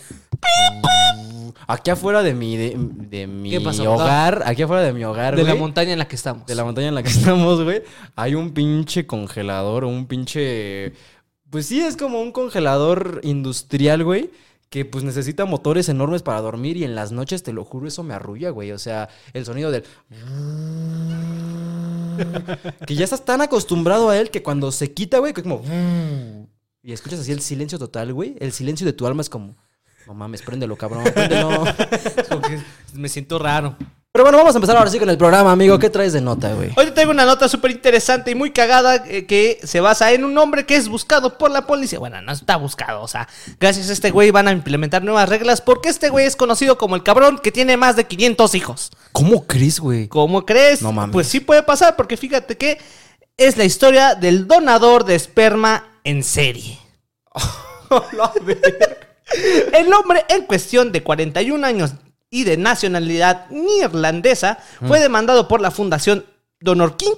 [1.66, 5.54] aquí afuera de mi, de, de mi hogar, aquí afuera de mi hogar, De la
[5.54, 6.46] montaña en la que estamos.
[6.46, 7.82] de la montaña en la que estamos, güey,
[8.16, 10.92] hay un pinche congelador, un pinche...
[11.50, 14.30] Pues sí, es como un congelador industrial, güey.
[14.70, 18.02] Que pues necesita motores enormes para dormir y en las noches, te lo juro, eso
[18.02, 18.72] me arrulla, güey.
[18.72, 19.84] O sea, el sonido del...
[22.86, 25.62] que ya estás tan acostumbrado a él que cuando se quita, güey, que es como...
[26.82, 28.36] Y escuchas así el silencio total, güey.
[28.40, 29.56] El silencio de tu alma es como...
[30.06, 31.64] No mames, préndelo, cabrón, préndelo.
[32.94, 33.76] Me siento raro.
[34.12, 35.78] Pero bueno, vamos a empezar ahora sí con el programa, amigo.
[35.78, 36.70] ¿Qué traes de nota, güey?
[36.76, 40.24] Hoy te traigo una nota súper interesante y muy cagada eh, que se basa en
[40.24, 42.00] un hombre que es buscado por la policía.
[42.00, 43.28] Bueno, no está buscado, o sea,
[43.60, 46.96] gracias a este güey van a implementar nuevas reglas porque este güey es conocido como
[46.96, 48.90] el cabrón que tiene más de 500 hijos.
[49.12, 50.08] ¿Cómo crees, güey?
[50.08, 50.82] ¿Cómo crees?
[50.82, 51.12] No mames.
[51.12, 52.78] Pues sí puede pasar porque fíjate que
[53.36, 56.80] es la historia del donador de esperma en serie.
[59.72, 61.92] El hombre en cuestión de 41 años
[62.30, 66.24] y de nacionalidad neerlandesa fue demandado por la fundación
[66.60, 67.16] Donor King,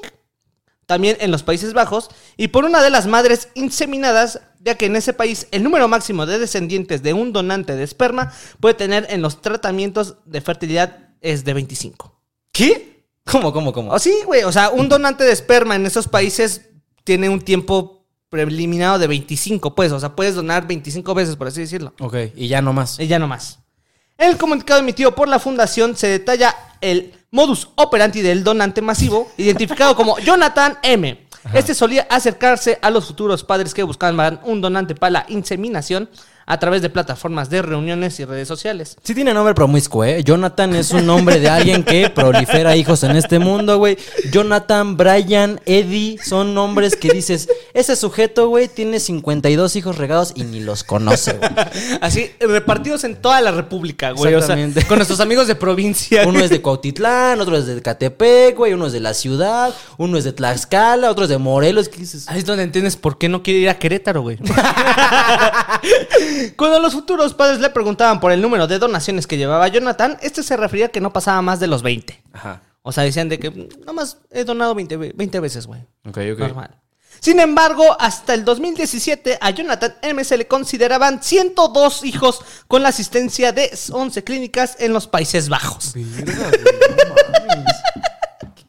[0.86, 4.96] también en los Países Bajos, y por una de las madres inseminadas, ya que en
[4.96, 9.22] ese país el número máximo de descendientes de un donante de esperma puede tener en
[9.22, 12.20] los tratamientos de fertilidad es de 25.
[12.52, 13.06] ¿Qué?
[13.24, 13.92] ¿Cómo, cómo, cómo?
[13.92, 16.70] O sí, güey, o sea, un donante de esperma en esos países
[17.04, 21.60] tiene un tiempo preliminado de 25, pues, o sea, puedes donar 25 veces, por así
[21.60, 21.92] decirlo.
[22.00, 22.98] Ok, y ya no más.
[22.98, 23.61] Y ya no más.
[24.18, 29.30] En el comunicado emitido por la fundación se detalla el modus operandi del donante masivo,
[29.36, 31.26] identificado como Jonathan M.
[31.54, 36.08] Este solía acercarse a los futuros padres que buscaban un donante para la inseminación
[36.46, 38.96] a través de plataformas de reuniones y redes sociales.
[39.02, 40.22] Sí tiene nombre promiscuo, ¿eh?
[40.24, 43.96] Jonathan es un nombre de alguien que prolifera hijos en este mundo, güey.
[44.30, 50.44] Jonathan, Brian, Eddie son nombres que dices, ese sujeto, güey, tiene 52 hijos regados y
[50.44, 51.50] ni los conoce, güey.
[52.00, 54.34] Así, repartidos en toda la república, güey.
[54.34, 54.86] O sea, Exactamente.
[54.86, 56.24] con nuestros amigos de provincia.
[56.26, 60.18] Uno es de Cuautitlán, otro es de Catepec, güey, uno es de la ciudad, uno
[60.18, 61.88] es de Tlaxcala, otro es de Morelos.
[61.88, 62.28] ¿Qué dices?
[62.28, 64.38] Ahí es donde entiendes por qué no quiere ir a Querétaro, güey.
[66.56, 70.42] Cuando los futuros padres le preguntaban por el número de donaciones que llevaba Jonathan, este
[70.42, 72.22] se refería a que no pasaba más de los 20.
[72.32, 72.60] Ajá.
[72.82, 75.80] O sea, decían de que "Mm, nomás he donado 20, ve- 20 veces, güey.
[76.06, 76.38] Ok, ok.
[76.38, 76.76] Normal.
[77.20, 82.88] Sin embargo, hasta el 2017 a Jonathan M se le consideraban 102 hijos con la
[82.88, 85.92] asistencia de 11 clínicas en los Países Bajos.
[85.94, 86.50] Verga,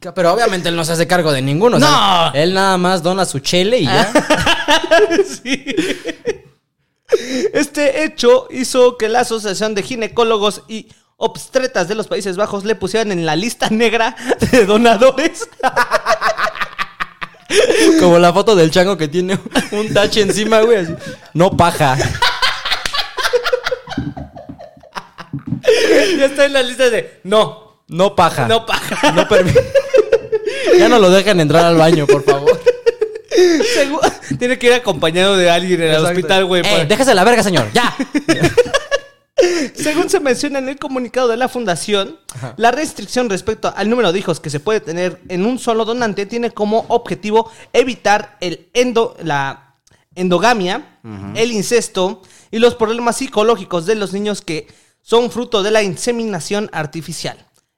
[0.00, 0.12] no.
[0.14, 1.78] Pero obviamente él no se hace cargo de ninguno.
[1.78, 2.38] o sea, No.
[2.38, 4.12] él nada más dona su chele y ya.
[5.42, 5.64] Sí.
[7.52, 12.74] Este hecho hizo que la Asociación de Ginecólogos y Obstetras de los Países Bajos le
[12.74, 14.16] pusieran en la lista negra
[14.50, 15.48] de donadores.
[18.00, 19.38] Como la foto del chango que tiene
[19.72, 20.86] un tache encima, güey.
[21.34, 21.96] No paja.
[26.18, 28.46] ya está en la lista de no, No paja.
[28.48, 29.12] no paja.
[29.12, 29.54] No permi-
[30.78, 32.60] Ya no lo dejan entrar al baño, por favor.
[33.36, 36.10] Segu- Tiene que ir acompañado de alguien en el Exacto.
[36.10, 36.62] hospital, güey.
[36.62, 37.66] Eh, para- déjese la verga, señor.
[37.72, 37.94] Ya.
[39.74, 42.18] Según se menciona en el comunicado de la fundación,
[42.56, 46.24] la restricción respecto al número de hijos que se puede tener en un solo donante
[46.24, 49.74] tiene como objetivo evitar el endo, la
[50.14, 50.98] endogamia,
[51.34, 54.68] el incesto y los problemas psicológicos de los niños que
[55.02, 57.36] son fruto de la inseminación artificial.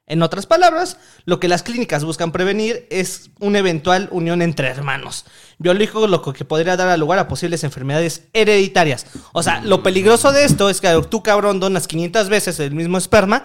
[0.09, 5.25] En otras palabras, lo que las clínicas buscan prevenir es una eventual unión entre hermanos
[5.59, 9.05] biológico, lo que podría dar lugar a posibles enfermedades hereditarias.
[9.33, 12.97] O sea, lo peligroso de esto es que tú, cabrón, donas 500 veces el mismo
[12.97, 13.43] esperma.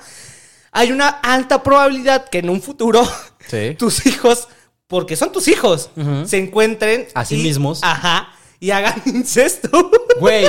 [0.71, 3.03] Hay una alta probabilidad que en un futuro
[3.49, 3.75] Sí.
[3.79, 4.47] tus hijos,
[4.87, 5.91] porque son tus hijos,
[6.27, 7.81] se encuentren A sí y- mismos.
[7.83, 8.29] Ajá.
[8.61, 9.91] Y hagan incesto.
[10.21, 10.47] Güey,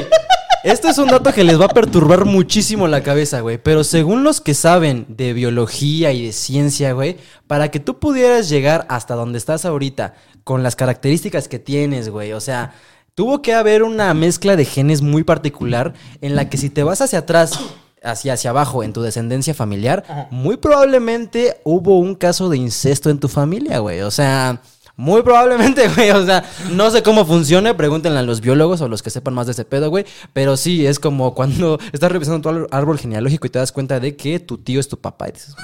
[0.63, 3.57] este es un dato que les va a perturbar muchísimo la cabeza, güey.
[3.57, 8.49] Pero según los que saben de biología y de ciencia, güey, para que tú pudieras
[8.49, 12.73] llegar hasta donde estás ahorita, con las características que tienes, güey, o sea,
[13.15, 17.01] tuvo que haber una mezcla de genes muy particular en la que si te vas
[17.01, 17.59] hacia atrás,
[18.01, 23.19] hacia, hacia abajo en tu descendencia familiar, muy probablemente hubo un caso de incesto en
[23.19, 24.01] tu familia, güey.
[24.01, 24.61] O sea...
[24.95, 26.11] Muy probablemente, güey.
[26.11, 27.75] O sea, no sé cómo funciona.
[27.75, 30.05] Pregúntenle a los biólogos o los que sepan más de ese pedo, güey.
[30.33, 34.15] Pero sí, es como cuando estás revisando tu árbol genealógico y te das cuenta de
[34.15, 35.29] que tu tío es tu papá.
[35.29, 35.55] Y dices,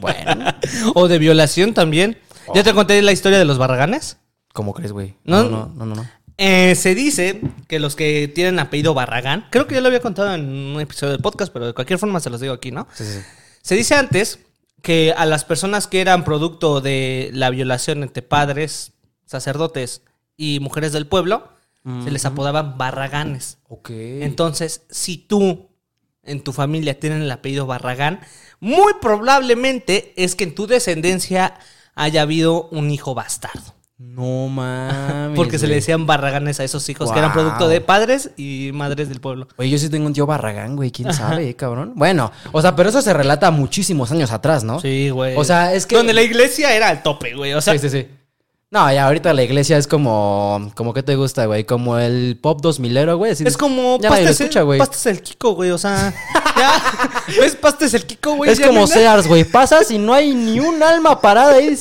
[0.00, 0.54] bueno,
[0.94, 2.18] o de violación también.
[2.54, 4.18] ¿Ya te conté la historia de los barraganes?
[4.56, 5.14] ¿cómo crees, güey?
[5.22, 5.44] No.
[5.44, 6.08] No, no, no, no.
[6.38, 10.34] Eh, se dice que los que tienen apellido Barragán, creo que ya lo había contado
[10.34, 12.88] en un episodio del podcast, pero de cualquier forma se los digo aquí, ¿no?
[12.92, 13.20] Sí, sí.
[13.62, 14.40] Se dice antes
[14.82, 18.92] que a las personas que eran producto de la violación entre padres,
[19.24, 20.02] sacerdotes
[20.36, 21.48] y mujeres del pueblo,
[22.02, 23.58] se les apodaban barraganes.
[23.68, 23.90] Ok.
[23.90, 25.68] Entonces, si tú
[26.24, 28.20] en tu familia tienen el apellido Barragán,
[28.58, 31.54] muy probablemente es que en tu descendencia
[31.94, 33.75] haya habido un hijo bastardo.
[33.98, 35.36] No mames.
[35.36, 39.08] Porque se le decían barraganes a esos hijos que eran producto de padres y madres
[39.08, 39.48] del pueblo.
[39.56, 40.90] Oye, yo sí tengo un tío Barragán, güey.
[40.90, 41.92] ¿Quién sabe, eh, cabrón?
[41.96, 44.80] Bueno, o sea, pero eso se relata muchísimos años atrás, ¿no?
[44.80, 45.34] Sí, güey.
[45.36, 45.96] O sea, es que...
[45.96, 47.54] Donde la iglesia era al tope, güey.
[47.54, 48.08] O sea, sí, sí, sí.
[48.68, 50.72] No, ya ahorita la iglesia es como...
[50.74, 51.64] como ¿Qué te gusta, güey?
[51.64, 53.30] Como el pop 2000 güey.
[53.32, 54.78] así- es como Ya pastes, escucha, güey.
[54.80, 55.70] pastes el Kiko, güey.
[55.70, 56.12] O sea,
[56.58, 56.82] ya.
[57.40, 58.50] ¿Ves pastes el Kiko, güey?
[58.50, 58.86] Es como.
[58.88, 59.44] Sears, güey.
[59.44, 61.78] Pasas y no hay ni un alma parada ahí.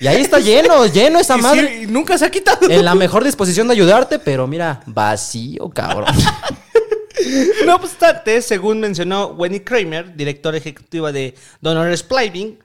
[0.00, 1.80] Y ahí está lleno, lleno esa Y madre.
[1.80, 2.70] sí, nunca se ha quitado.
[2.70, 6.14] En la mejor disposición de ayudarte, pero mira, vacío, cabrón.
[7.66, 12.58] No obstante, según mencionó Wendy Kramer, directora ejecutiva de Donor Spliving,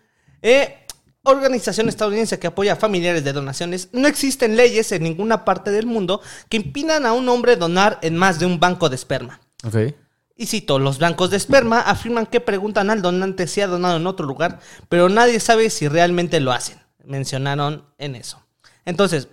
[0.43, 0.78] eh,
[1.24, 5.86] organización estadounidense que apoya a familiares de donaciones, no existen leyes en ninguna parte del
[5.86, 9.41] mundo que impidan a un hombre donar en más de un banco de esperma.
[9.65, 9.96] Ok.
[10.36, 14.08] Y cito, los bancos de esperma afirman que preguntan al donante si ha donado en
[14.08, 16.83] otro lugar, pero nadie sabe si realmente lo hacen.
[17.04, 18.39] Mencionaron en eso.
[18.86, 19.28] Entonces,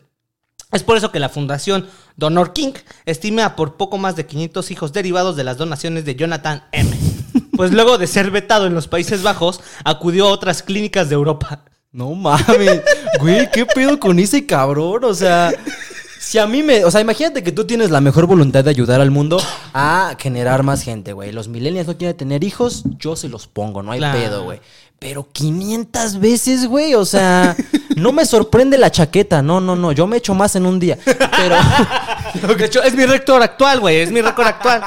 [0.73, 2.73] es por eso que la Fundación Donor King
[3.07, 6.91] estima por poco más de 500 hijos derivados de las donaciones de Jonathan M.
[7.57, 11.65] Pues luego de ser vetado en los Países Bajos, acudió a otras clínicas de Europa.
[11.93, 12.81] No mames.
[13.19, 15.05] Güey, ¿qué pedo con ese cabrón?
[15.05, 15.53] O sea,
[16.19, 16.87] si a mí me.
[16.87, 19.39] O sea, imagínate que tú tienes la mejor voluntad de ayudar al mundo
[19.75, 21.33] a generar más gente, güey.
[21.33, 24.19] Los millennials no quieren tener hijos, yo se los pongo, no hay Claro.
[24.19, 24.61] pedo, güey.
[25.01, 26.95] Pero 500 veces, güey.
[26.95, 27.57] O sea,
[27.97, 29.41] no me sorprende la chaqueta.
[29.43, 29.93] No, no, no.
[29.93, 30.99] Yo me echo más en un día.
[31.05, 31.57] Pero.
[32.59, 33.97] De hecho, es mi récord actual, güey.
[33.97, 34.83] Es mi récord actual.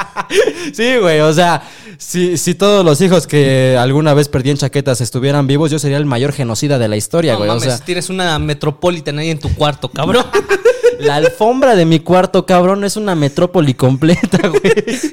[0.74, 1.64] Sí, güey, o sea,
[1.98, 6.06] si, si todos los hijos que alguna vez perdían chaquetas estuvieran vivos, yo sería el
[6.06, 7.50] mayor genocida de la historia, No güey.
[7.50, 10.26] mames, o sea, tienes una Metropolitan ahí en tu cuarto, cabrón.
[11.00, 14.62] la alfombra de mi cuarto, cabrón, es una metrópoli completa, güey.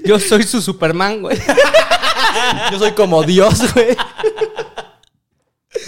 [0.04, 1.38] Yo soy su Superman, güey.
[2.70, 3.96] Yo soy como Dios, güey.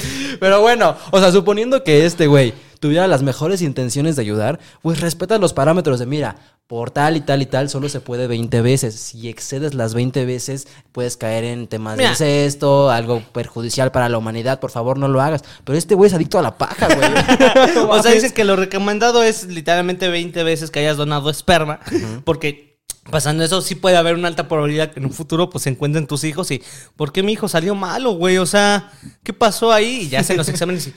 [0.40, 5.00] Pero bueno, o sea, suponiendo que este güey tuviera las mejores intenciones de ayudar, pues
[5.00, 8.60] respeta los parámetros de, mira, por tal y tal y tal solo se puede 20
[8.62, 8.94] veces.
[8.94, 14.18] Si excedes las 20 veces, puedes caer en temas de incesto, algo perjudicial para la
[14.18, 14.58] humanidad.
[14.58, 15.44] Por favor, no lo hagas.
[15.64, 17.86] Pero este güey es adicto a la paja, güey.
[17.88, 21.78] O sea, dicen que lo recomendado es literalmente 20 veces que hayas donado esperma,
[22.24, 22.71] porque
[23.10, 26.06] pasando eso sí puede haber una alta probabilidad que en un futuro pues se encuentren
[26.06, 26.62] tus hijos y
[26.96, 28.38] ¿por qué mi hijo salió malo, güey?
[28.38, 30.02] O sea, ¿qué pasó ahí?
[30.02, 30.94] Y ya hacen los exámenes y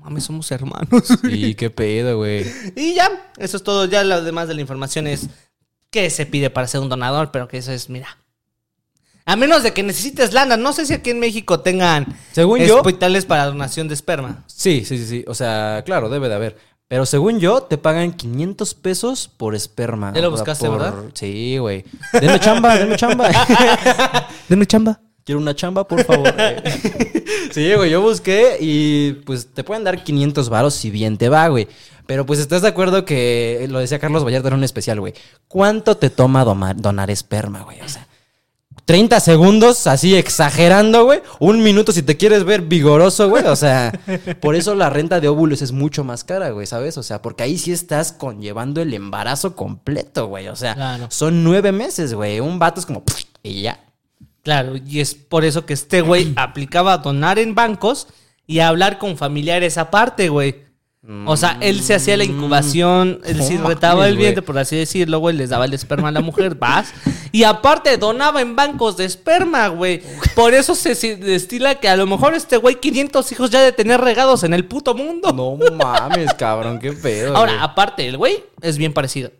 [0.00, 1.04] mames, somos hermanos.
[1.22, 2.44] Sí, qué pedo, güey.
[2.76, 5.28] y ya, eso es todo, ya lo demás de la información es
[5.90, 8.18] qué se pide para ser un donador, pero que eso es, mira.
[9.26, 12.76] A menos de que necesites lana, no sé si aquí en México tengan Según yo-
[12.80, 14.44] hospitales para donación de esperma.
[14.48, 15.24] Sí, sí, sí, sí.
[15.26, 16.58] O sea, claro, debe de haber.
[16.94, 20.12] Pero según yo, te pagan 500 pesos por esperma.
[20.14, 20.94] ¿Ya lo buscaste, por- verdad?
[21.14, 21.84] Sí, güey.
[22.12, 23.30] Denme chamba, denme chamba.
[24.48, 25.00] Deme chamba.
[25.24, 26.32] Quiero una chamba, por favor.
[27.50, 31.48] sí, güey, yo busqué y pues te pueden dar 500 varos si bien te va,
[31.48, 31.66] güey.
[32.06, 35.14] Pero pues estás de acuerdo que lo decía Carlos Vallarta en un especial, güey.
[35.48, 37.80] ¿Cuánto te toma doma- donar esperma, güey?
[37.80, 38.06] O sea,
[38.86, 41.20] 30 segundos, así exagerando, güey.
[41.38, 43.44] Un minuto si te quieres ver vigoroso, güey.
[43.46, 43.92] O sea,
[44.40, 46.98] por eso la renta de óvulos es mucho más cara, güey, ¿sabes?
[46.98, 50.48] O sea, porque ahí sí estás conllevando el embarazo completo, güey.
[50.48, 51.06] O sea, Claro.
[51.10, 52.40] son nueve meses, güey.
[52.40, 53.02] Un vato es como...
[53.42, 53.80] Y ya.
[54.42, 58.08] Claro, y es por eso que este güey aplicaba a donar en bancos
[58.46, 60.64] y a hablar con familiares aparte, güey.
[61.26, 64.74] O sea, él se hacía la incubación, él sí No retaba el vientre, por así
[64.76, 66.94] decirlo, güey, les daba el esperma a la mujer, vas.
[67.30, 70.02] Y aparte donaba en bancos de esperma, güey.
[70.34, 74.00] Por eso se destila que a lo mejor este güey 500 hijos ya de tener
[74.00, 75.30] regados en el puto mundo.
[75.32, 77.36] No mames, cabrón, qué pedo.
[77.36, 77.64] Ahora, güey.
[77.64, 79.30] aparte, el güey es bien parecido.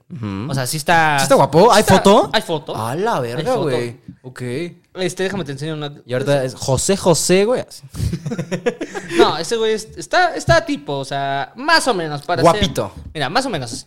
[0.48, 1.18] O sea, sí está...
[1.18, 1.72] ¿Sí está guapo?
[1.72, 2.30] ¿Hay está- foto?
[2.32, 2.76] Hay foto.
[2.76, 3.96] A la verga, güey.
[4.22, 4.42] Ok.
[4.94, 5.92] Este, déjame te enseño una...
[6.06, 7.62] Y ahorita es José José, güey.
[7.68, 7.82] así.
[9.18, 12.92] No, ese güey es- está, está tipo, o sea, más o menos para Guapito.
[12.94, 13.86] ser- Mira, más o menos así.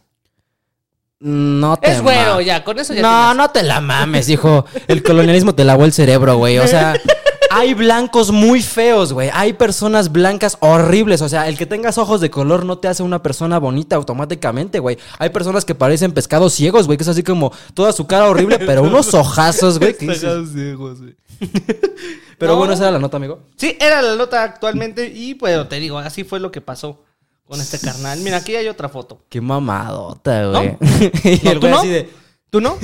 [1.19, 3.37] No te Es güero, ma- ya, con eso ya No, tienes.
[3.37, 4.65] no te la mames, hijo.
[4.87, 6.59] El colonialismo te lavó el cerebro, güey.
[6.59, 6.93] O sea,
[7.57, 9.29] hay blancos muy feos, güey.
[9.33, 11.21] Hay personas blancas horribles.
[11.21, 14.79] O sea, el que tengas ojos de color no te hace una persona bonita automáticamente,
[14.79, 14.97] güey.
[15.19, 18.59] Hay personas que parecen pescados ciegos, güey, que es así como toda su cara horrible,
[18.65, 19.95] pero unos ojazos, güey.
[19.95, 21.15] que dices-
[22.37, 22.57] Pero No.
[22.59, 23.39] bueno, esa era la nota, amigo.
[23.55, 27.03] Sí, era la nota actualmente y pues te digo, así fue lo que pasó
[27.45, 28.19] con este carnal.
[28.19, 29.21] Mira, aquí hay otra foto.
[29.29, 30.67] Qué mamadota, güey.
[30.69, 30.77] ¿No?
[31.23, 31.79] y No, el ¿tú güey no?
[31.79, 32.09] así de.
[32.49, 32.77] ¿Tú no?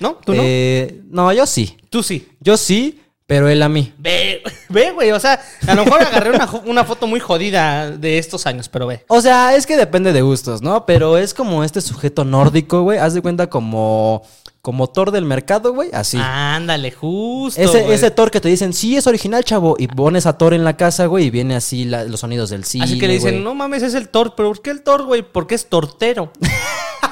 [0.00, 0.14] ¿No?
[0.24, 0.42] ¿Tú no?
[0.44, 1.76] eh, no, yo sí.
[1.88, 2.28] Tú sí.
[2.40, 3.92] Yo sí, Pero él a mí.
[3.96, 5.12] Ve, ve, güey.
[5.12, 8.88] O sea, a lo mejor agarré una, una foto muy jodida de estos años, pero
[8.88, 9.04] ve.
[9.06, 10.84] O sea, es que depende de gustos, ¿no?
[10.84, 12.98] Pero es como este sujeto nórdico, güey.
[12.98, 14.22] Haz de cuenta como,
[14.62, 15.90] como Thor del mercado, güey.
[15.92, 16.18] Así.
[16.20, 17.60] Ándale, justo.
[17.60, 17.92] ese, güey.
[17.94, 19.76] ese Thor que te dicen, sí, es original, chavo.
[19.78, 22.64] Y pones a Thor en la casa, güey, y viene así la- los sonidos del
[22.64, 22.84] cine.
[22.86, 23.44] Así que le dicen, güey.
[23.44, 24.34] no mames, es el Thor.
[24.36, 25.22] ¿Pero por qué el Thor, güey?
[25.22, 26.32] Porque es tortero.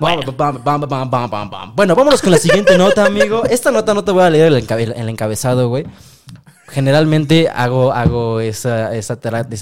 [0.00, 1.76] Bueno, Bam, bam, bam, bam, bam, bam, bam.
[1.76, 3.44] Bueno, vámonos con la siguiente nota, amigo.
[3.44, 5.86] Esta nota no te voy a leer el, encabe- el encabezado, güey.
[6.68, 9.20] Generalmente hago, hago esa, esa,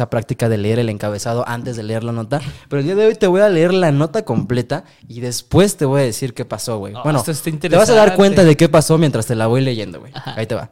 [0.09, 2.41] práctica de leer el encabezado antes de leer la nota.
[2.69, 5.85] Pero el día de hoy te voy a leer la nota completa y después te
[5.85, 6.95] voy a decir qué pasó, güey.
[6.95, 9.47] Oh, bueno, esto está te vas a dar cuenta de qué pasó mientras te la
[9.47, 10.13] voy leyendo, güey.
[10.25, 10.71] Ahí te va.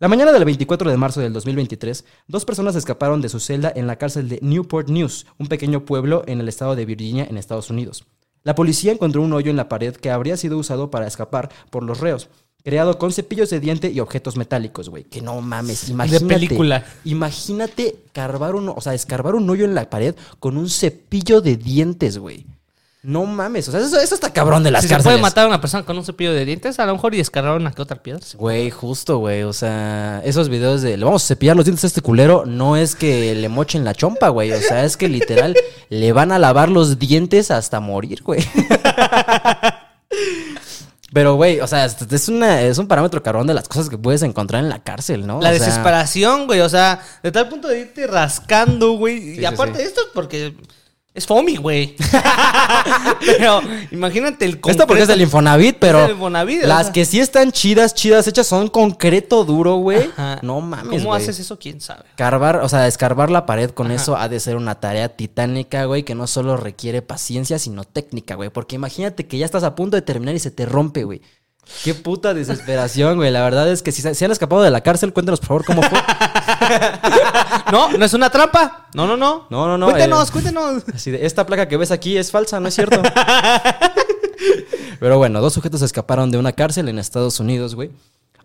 [0.00, 3.88] La mañana del 24 de marzo del 2023, dos personas escaparon de su celda en
[3.88, 7.68] la cárcel de Newport News, un pequeño pueblo en el estado de Virginia, en Estados
[7.68, 8.04] Unidos.
[8.44, 11.82] La policía encontró un hoyo en la pared que habría sido usado para escapar por
[11.82, 12.28] los reos,
[12.62, 15.02] creado con cepillos de diente y objetos metálicos, güey.
[15.02, 16.26] Que no mames, imagínate.
[16.26, 16.86] película.
[17.04, 21.56] Imagínate carvar un, o sea, escarbar un hoyo en la pared con un cepillo de
[21.56, 22.46] dientes, güey.
[23.02, 25.48] No mames, o sea, eso, eso está cabrón de las si se puede matar a
[25.48, 28.02] una persona con un cepillo de dientes, a lo mejor y descargar una que otra
[28.02, 28.20] piedra.
[28.34, 29.44] Güey, justo, güey.
[29.44, 32.76] O sea, esos videos de le vamos a cepillar los dientes a este culero, no
[32.76, 34.50] es que le mochen la chompa, güey.
[34.50, 35.54] O sea, es que literal
[35.90, 38.44] le van a lavar los dientes hasta morir, güey.
[41.12, 44.22] Pero, güey, o sea, es, una, es un parámetro cabrón de las cosas que puedes
[44.22, 45.40] encontrar en la cárcel, ¿no?
[45.40, 46.60] La O sea, desesperación, güey.
[46.60, 49.20] O sea, de tal punto de irte rascando, güey.
[49.20, 49.84] Sí, y sí, aparte sí.
[49.84, 50.54] esto es porque
[51.18, 51.96] es foamy, güey.
[53.26, 56.92] pero imagínate el Esto porque es del Infonavit, pero Es del Infonavit, o las sea.
[56.92, 60.10] que sí están chidas, chidas, hechas son concreto duro, güey.
[60.42, 61.58] No mames, ¿Cómo haces eso?
[61.58, 62.04] ¿Quién sabe?
[62.16, 66.04] Carbar, o sea, escarbar la pared con eso ha de ser una tarea titánica, güey,
[66.04, 68.50] que no solo requiere paciencia, sino técnica, güey.
[68.50, 71.20] Porque imagínate que ya estás a punto de terminar y se te rompe, güey.
[71.84, 73.30] Qué puta desesperación, güey.
[73.30, 75.82] La verdad es que si se han escapado de la cárcel, cuéntanos, por favor, cómo
[75.82, 75.98] fue.
[77.72, 78.88] No, no es una trampa.
[78.94, 79.46] No, no, no.
[79.50, 80.32] No, no, no, Cuéntenos, eh.
[80.32, 80.82] cuéntenos.
[80.94, 83.02] Así de, esta placa que ves aquí es falsa, ¿no es cierto?
[85.00, 87.90] Pero bueno, dos sujetos escaparon de una cárcel en Estados Unidos, güey.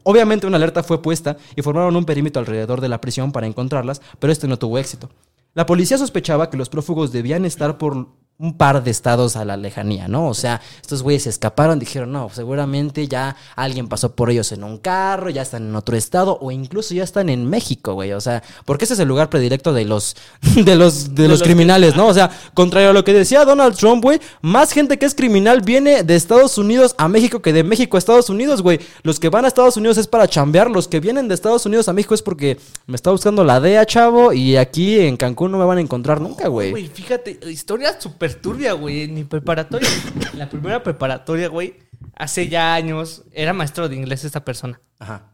[0.04, 4.02] Obviamente una alerta fue puesta y formaron un perímetro alrededor de la prisión para encontrarlas,
[4.20, 5.10] pero este no tuvo éxito.
[5.54, 8.08] La policía sospechaba que los prófugos debían estar por
[8.40, 10.28] un par de estados a la lejanía, ¿no?
[10.28, 14.64] O sea, estos güeyes se escaparon, dijeron, no, seguramente ya alguien pasó por ellos en
[14.64, 18.12] un carro, ya están en otro estado o incluso ya están en México, güey.
[18.14, 20.16] O sea, porque ese es el lugar predilecto de los
[20.56, 22.08] de los de, los, los criminales, ¿no?
[22.08, 25.62] O sea, contrario a lo que decía Donald Trump, güey, más gente que es criminal
[25.62, 28.80] viene de Estados Unidos a México que de México a Estados Unidos, güey.
[29.04, 31.88] Los que van a Estados Unidos es para chambear, los que vienen de Estados Unidos
[31.88, 35.58] a México es porque me está buscando la DEA, chavo, y aquí en Cancún no
[35.58, 36.72] me van a encontrar nunca, güey.
[36.72, 39.04] Güey, fíjate, historia súper turbia, güey.
[39.04, 39.90] En mi preparatoria,
[40.34, 41.80] en la primera preparatoria, güey,
[42.16, 44.80] hace ya años, era maestro de inglés esta persona.
[45.00, 45.30] Ajá.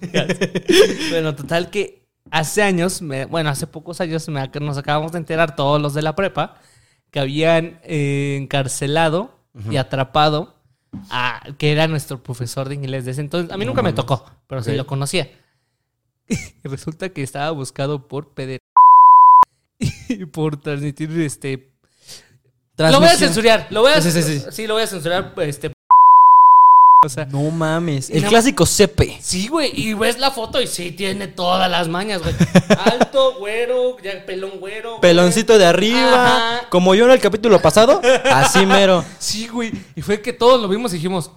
[1.10, 5.56] bueno, total que hace años, me- bueno, hace pocos años me nos acabamos de enterar
[5.56, 6.60] todos los de la prepa
[7.10, 9.38] que habían eh, encarcelado
[9.70, 10.56] y atrapado
[11.10, 13.52] a que era nuestro profesor de inglés de ese entonces.
[13.52, 15.30] A mí nunca me tocó, pero sí lo conocía.
[16.64, 18.58] Resulta que estaba buscado por PD
[20.08, 21.70] y por transmitir este
[22.76, 24.42] lo voy a censurar, lo voy a Sí, sí, sí.
[24.50, 25.70] sí, lo voy a censurar este
[27.04, 28.08] o sea, No mames.
[28.08, 29.18] El no- clásico Cepe.
[29.20, 32.34] Sí, güey, y ves la foto y sí tiene todas las mañas, güey.
[32.92, 34.90] Alto, güero, ya pelón güero.
[34.92, 35.00] güey.
[35.02, 36.24] Peloncito de arriba.
[36.56, 36.68] Ajá.
[36.70, 38.00] Como yo en el capítulo pasado.
[38.32, 39.04] Así mero.
[39.18, 39.70] Sí, güey.
[39.94, 41.30] Y fue que todos lo vimos y dijimos,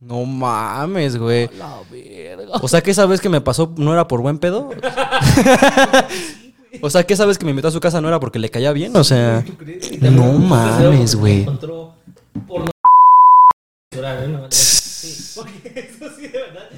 [0.00, 1.50] No mames, güey.
[1.58, 2.52] la verga.
[2.62, 4.70] O sea que esa vez que me pasó no era por buen pedo.
[6.80, 8.50] o sea que esa vez que me invitó a su casa no era porque le
[8.50, 8.96] caía bien.
[8.96, 9.44] O sea.
[10.00, 11.46] No mames, güey.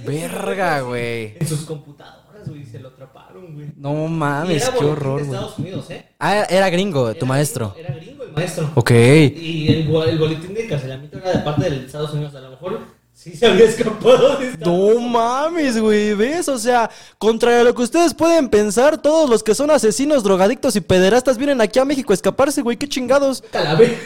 [0.06, 1.37] Verga, güey.
[1.38, 3.68] En sus computadoras, güey, se lo atraparon, güey.
[3.76, 5.34] No mames, qué horror, güey.
[5.34, 6.06] Estados Unidos, ¿eh?
[6.18, 7.74] Ah, era gringo, tu maestro.
[7.78, 8.70] Era gringo el maestro.
[8.74, 8.90] Ok.
[8.90, 12.34] Y el boletín de encarcelamiento era de parte de Estados Unidos.
[12.34, 12.80] A lo mejor
[13.18, 16.48] sí se había escapado de Estados No mames, güey, ¿ves?
[16.48, 20.76] O sea, contrario a lo que ustedes pueden pensar, todos los que son asesinos, drogadictos
[20.76, 23.42] y pederastas vienen aquí a México a escaparse, güey, qué chingados.
[23.50, 23.98] Calabé.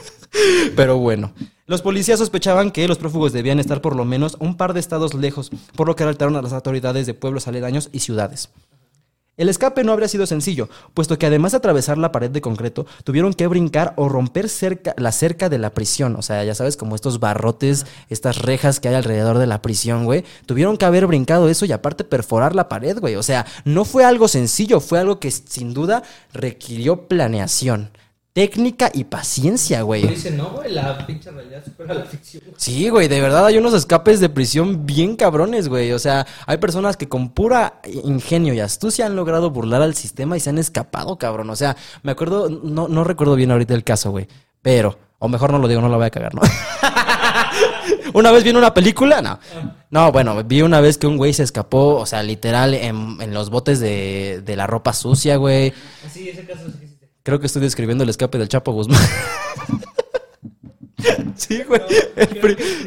[0.76, 1.32] Pero bueno,
[1.66, 5.12] los policías sospechaban que los prófugos debían estar por lo menos un par de estados
[5.12, 8.48] lejos, por lo que alertaron a las autoridades de pueblos aledaños y ciudades.
[9.38, 12.86] El escape no habría sido sencillo, puesto que además de atravesar la pared de concreto,
[13.04, 16.16] tuvieron que brincar o romper cerca, la cerca de la prisión.
[16.16, 20.04] O sea, ya sabes, como estos barrotes, estas rejas que hay alrededor de la prisión,
[20.04, 20.24] güey.
[20.44, 23.14] Tuvieron que haber brincado eso y aparte perforar la pared, güey.
[23.14, 27.90] O sea, no fue algo sencillo, fue algo que sin duda requirió planeación
[28.38, 30.06] técnica y paciencia, güey.
[30.06, 32.44] Dice, no, güey, la pinche realidad supera la ficción.
[32.56, 35.90] Sí, güey, de verdad hay unos escapes de prisión bien cabrones, güey.
[35.90, 40.36] O sea, hay personas que con pura ingenio y astucia han logrado burlar al sistema
[40.36, 41.50] y se han escapado, cabrón.
[41.50, 44.28] O sea, me acuerdo, no, no recuerdo bien ahorita el caso, güey.
[44.62, 46.42] Pero, o mejor no lo digo, no lo voy a cagar, ¿no?
[48.14, 49.40] una vez vi una película, no.
[49.90, 53.34] No, bueno, vi una vez que un güey se escapó, o sea, literal, en, en
[53.34, 55.72] los botes de, de la ropa sucia, güey.
[56.08, 56.97] Sí, ese caso sí.
[57.22, 59.00] Creo que estoy describiendo el escape del Chapo Guzmán.
[61.36, 61.80] sí, güey.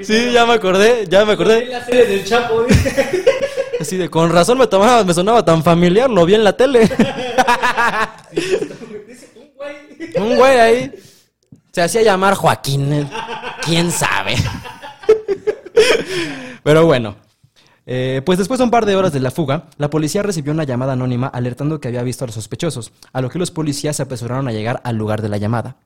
[0.03, 1.65] Sí, ya me acordé, ya me acordé.
[1.67, 2.65] la serie del Chapo.
[3.79, 6.81] Así de, con razón me tomaba, me sonaba tan familiar, lo vi en la tele.
[8.31, 9.75] Dice, un güey.
[10.15, 10.91] Un güey ahí
[11.71, 12.91] se hacía llamar Joaquín.
[12.93, 13.09] eh,
[13.63, 14.35] ¿Quién sabe?
[16.63, 17.15] Pero bueno.
[17.85, 20.63] Eh, pues después de un par de horas de la fuga, la policía recibió una
[20.63, 24.03] llamada anónima alertando que había visto a los sospechosos, a lo que los policías se
[24.03, 25.77] apresuraron a llegar al lugar de la llamada.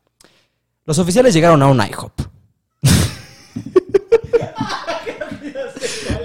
[0.85, 2.21] Los oficiales llegaron a un IHOP.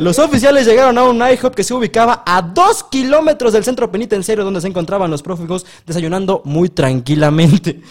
[0.00, 4.44] Los oficiales llegaron a un IHOP que se ubicaba a dos kilómetros del centro penitenciario
[4.44, 7.82] donde se encontraban los prófugos desayunando muy tranquilamente.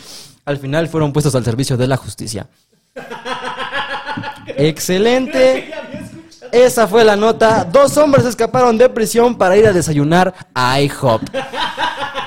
[0.43, 2.47] Al final fueron puestos al servicio de la justicia.
[4.57, 5.71] Excelente.
[6.51, 7.63] Esa fue la nota.
[7.65, 11.21] Dos hombres escaparon de prisión para ir a desayunar a IHOP.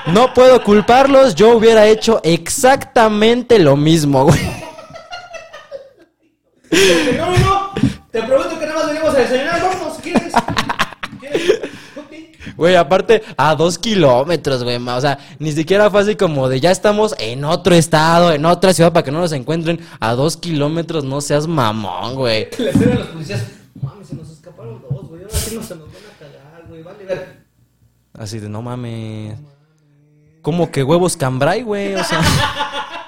[0.07, 4.39] No puedo culparlos, yo hubiera hecho exactamente lo mismo, güey.
[7.17, 7.73] No, no, no.
[8.11, 9.61] Te prometo que nada más venimos a desayunar.
[9.61, 10.33] Vamos, ¿quieres?
[11.19, 11.61] ¿Quieres?
[12.55, 14.75] Güey, aparte, a dos kilómetros, güey.
[14.75, 18.73] O sea, ni siquiera fue así como de ya estamos en otro estado, en otra
[18.73, 19.79] ciudad para que no nos encuentren.
[19.99, 22.49] A dos kilómetros, no seas mamón, güey.
[22.59, 23.43] Le a los policías,
[24.63, 25.23] mami, se nos escaparon dos, güey.
[25.23, 26.83] Ahora sí nos se nos van a cagar, güey.
[26.83, 27.43] Vale, ver.
[28.13, 29.39] Así de no mames.
[30.41, 31.95] ¿Cómo que huevos cambray, güey?
[31.95, 32.21] O sea.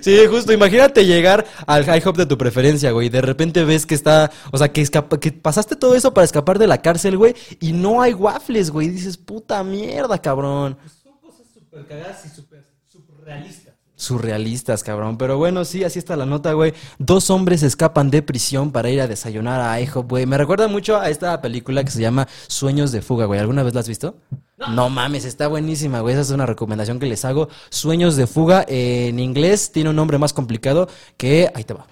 [0.00, 3.08] Sí, justo, imagínate llegar al high hop de tu preferencia, güey.
[3.08, 4.84] y De repente ves que está, o sea, que,
[5.20, 8.88] que pasaste todo eso para escapar de la cárcel, güey, y no hay waffles, güey.
[8.88, 10.78] Y dices, puta mierda, cabrón.
[11.02, 13.69] Son cosas súper cagadas y súper surrealistas.
[14.00, 15.18] Surrealistas, cabrón.
[15.18, 16.72] Pero bueno, sí, así está la nota, güey.
[16.98, 20.24] Dos hombres escapan de prisión para ir a desayunar a IHOP, güey.
[20.24, 23.38] Me recuerda mucho a esta película que se llama Sueños de Fuga, güey.
[23.38, 24.16] ¿Alguna vez la has visto?
[24.56, 26.14] No, mames, está buenísima, güey.
[26.14, 27.50] Esa es una recomendación que les hago.
[27.68, 28.64] Sueños de Fuga.
[28.68, 30.88] eh, en inglés tiene un nombre más complicado
[31.18, 31.52] que...
[31.54, 31.86] Ahí te va.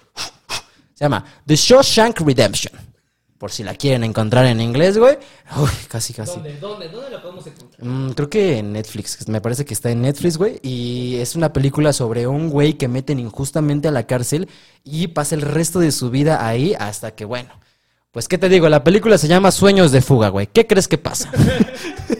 [0.95, 2.88] Se llama The Shawshank Redemption.
[3.39, 5.17] Por si la quieren encontrar en inglés, güey.
[5.55, 6.33] Uy, casi, casi.
[6.33, 6.57] ¿Dónde?
[6.59, 6.89] ¿Dónde?
[6.89, 7.87] ¿Dónde la podemos encontrar?
[7.87, 10.59] Mm, creo que en Netflix, me parece que está en Netflix, güey.
[10.61, 14.49] Y es una película sobre un güey que meten injustamente a la cárcel
[14.83, 17.49] y pasa el resto de su vida ahí hasta que, bueno.
[18.11, 18.67] Pues, ¿qué te digo?
[18.67, 20.47] La película se llama Sueños de Fuga, güey.
[20.47, 21.31] ¿Qué crees que pasa?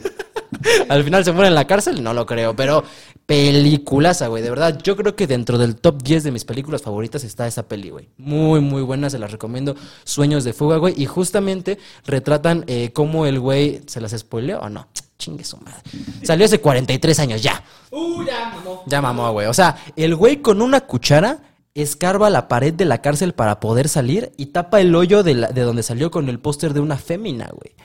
[0.90, 2.84] Al final se muere en la cárcel, no lo creo, pero
[3.26, 4.44] peliculaza, güey.
[4.44, 7.68] De verdad, yo creo que dentro del top 10 de mis películas favoritas está esa
[7.68, 8.10] peli, güey.
[8.18, 9.76] Muy, muy buena, se las recomiendo.
[10.04, 10.94] Sueños de fuga, güey.
[10.98, 14.88] Y justamente retratan eh, cómo el güey, ¿se las spoileó o no?
[15.18, 15.82] Chingue su madre.
[16.24, 17.64] Salió hace 43 años, ya.
[17.92, 18.84] Uh, ya, mamó.
[18.88, 19.48] Ya mamó, güey.
[19.48, 21.40] O sea, el güey con una cuchara
[21.76, 25.48] escarba la pared de la cárcel para poder salir y tapa el hoyo de, la-
[25.50, 27.76] de donde salió con el póster de una fémina, güey.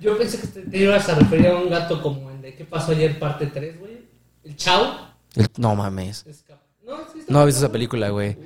[0.00, 2.64] Yo pensé que te, te ibas a referir a un gato como el de ¿Qué
[2.64, 3.18] pasó ayer?
[3.18, 4.06] Parte 3, güey.
[4.44, 5.08] El Chao.
[5.34, 6.24] El- no mames.
[6.26, 6.62] Escapa.
[6.86, 8.36] No, sí No he visto esa película, güey.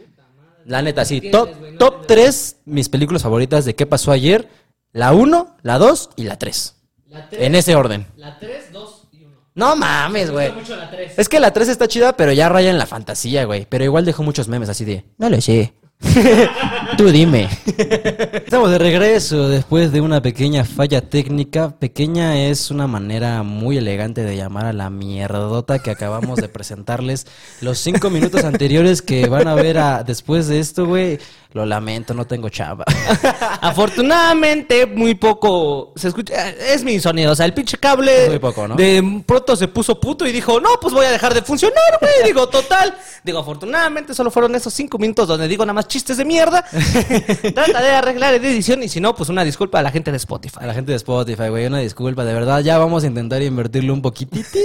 [0.64, 1.20] La neta, sí.
[1.30, 2.06] Top, no top entiendes.
[2.06, 4.48] 3, mis películas favoritas de qué pasó ayer.
[4.92, 6.76] La 1, la 2 y la 3.
[7.08, 8.06] La 3, En ese orden.
[8.16, 9.36] la 3, 2 y 1.
[9.54, 10.46] No mames, Me güey.
[10.48, 11.12] gusta mucho la 3.
[11.18, 13.66] Es que la 3 está chida, pero ya raya en la fantasía, güey.
[13.68, 15.74] Pero igual dejó muchos memes así de, no lo sé.
[16.96, 17.48] Tú dime.
[18.44, 21.70] Estamos de regreso después de una pequeña falla técnica.
[21.78, 27.26] Pequeña es una manera muy elegante de llamar a la mierdota que acabamos de presentarles.
[27.60, 31.18] Los cinco minutos anteriores que van a ver a- después de esto, güey.
[31.54, 32.84] Lo lamento, no tengo chava.
[33.60, 36.48] Afortunadamente, muy poco se escucha.
[36.50, 37.32] Es mi sonido.
[37.32, 38.28] O sea, el pinche cable.
[38.28, 38.74] Muy poco, ¿no?
[38.74, 42.12] De pronto se puso puto y dijo, no, pues voy a dejar de funcionar, güey.
[42.24, 42.96] Digo, total.
[43.24, 46.64] Digo, afortunadamente solo fueron esos cinco minutos donde digo nada más chistes de mierda.
[47.54, 50.16] Trataré de arreglar en edición y si no, pues una disculpa a la gente de
[50.16, 50.58] Spotify.
[50.60, 53.92] A la gente de Spotify, güey, una disculpa, de verdad, ya vamos a intentar invertirle
[53.92, 54.58] un poquitito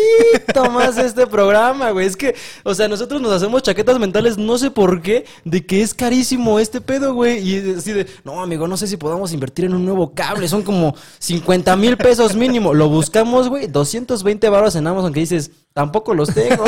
[0.71, 2.07] más a este programa, güey.
[2.07, 5.81] Es que, o sea, nosotros nos hacemos chaquetas mentales, no sé por qué, de que
[5.81, 7.39] es carísimo este pedo, güey.
[7.39, 10.63] Y así de, no, amigo, no sé si podamos invertir en un nuevo cable, son
[10.63, 12.73] como 50 mil pesos mínimo.
[12.73, 16.63] Lo buscamos, güey, 220 baros en Amazon que dices, tampoco los tengo.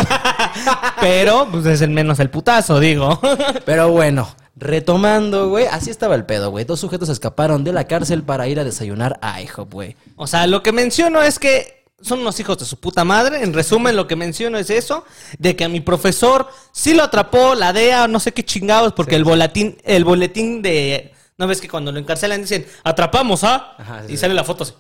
[1.02, 3.20] Pero, pues es el menos el putazo, digo.
[3.66, 6.66] Pero bueno, retomando, güey, así estaba el pedo, güey.
[6.66, 9.96] Dos sujetos escaparon de la cárcel para ir a desayunar a IHOP, güey.
[10.16, 13.44] O sea, lo que menciono es que son unos hijos de su puta madre.
[13.44, 15.06] En resumen, lo que menciono es eso,
[15.38, 19.16] de que a mi profesor sí lo atrapó la DEA, no sé qué chingados, porque
[19.16, 21.14] el boletín, el boletín de...
[21.38, 23.76] ¿No ves que cuando lo encarcelan dicen, atrapamos, ah?
[23.78, 24.18] Ajá, sí, y sí.
[24.18, 24.74] sale la foto así.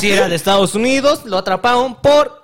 [0.00, 2.42] si era de Estados Unidos, lo atraparon por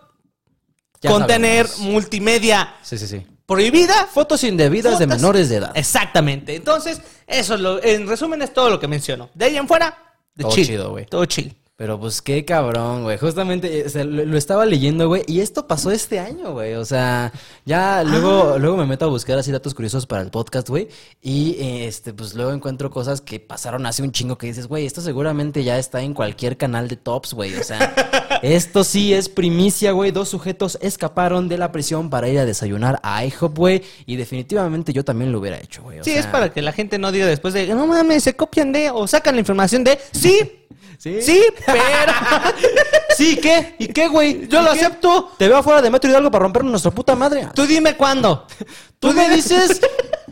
[1.02, 1.92] Ya contener sabemos.
[1.92, 3.26] multimedia Sí, sí, sí.
[3.46, 4.06] prohibida.
[4.06, 5.72] Fotos indebidas de menores de edad.
[5.74, 6.54] Exactamente.
[6.56, 9.28] Entonces, eso es lo, en resumen es todo lo que menciono.
[9.34, 9.96] De ahí en fuera,
[10.34, 10.66] de Todo chill.
[10.66, 11.06] chido, güey.
[11.06, 11.56] Todo chill.
[11.78, 13.18] Pero pues qué cabrón, güey.
[13.18, 15.24] Justamente eh, o sea, lo, lo estaba leyendo, güey.
[15.26, 16.72] Y esto pasó este año, güey.
[16.72, 17.34] O sea,
[17.66, 20.88] ya luego, luego me meto a buscar así datos curiosos para el podcast, güey.
[21.20, 25.02] Y este, pues luego encuentro cosas que pasaron hace un chingo que dices, güey, esto
[25.02, 27.54] seguramente ya está en cualquier canal de tops, güey.
[27.56, 27.94] O sea,
[28.42, 30.12] esto sí es primicia, güey.
[30.12, 33.82] Dos sujetos escaparon de la prisión para ir a desayunar a IHOP, güey.
[34.06, 35.98] Y definitivamente yo también lo hubiera hecho, güey.
[36.02, 38.72] Sí, sea, es para que la gente no diga después de, no mames, se copian
[38.72, 40.64] de o sacan la información de, sí,
[41.06, 41.22] Sí.
[41.22, 41.78] sí, pero
[43.16, 43.76] Sí, ¿qué?
[43.78, 44.48] ¿Y qué, güey?
[44.48, 44.80] Yo ¿Y lo qué?
[44.80, 45.30] acepto.
[45.38, 47.48] Te veo afuera de Metro Hidalgo para rompernos nuestra puta madre.
[47.54, 48.44] tú dime cuándo.
[48.98, 49.80] Tú me dices,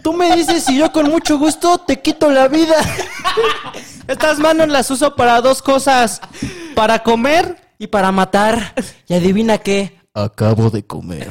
[0.03, 2.75] tú me dices y yo con mucho gusto te quito la vida.
[4.09, 6.21] Estas manos las uso para dos cosas,
[6.75, 8.75] para comer Y para matar.
[9.07, 10.01] Y adivina qué.
[10.15, 11.29] Acabo de comer.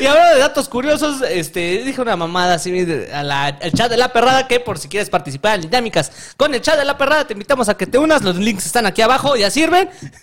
[0.00, 2.70] Y ahora de datos curiosos, este, dije una mamada así
[3.12, 6.54] a la- al chat de la perrada que por si quieres participar en dinámicas con
[6.54, 9.02] el chat de la perrada te invitamos a que te unas, los links están aquí
[9.02, 9.88] abajo, ya sirven.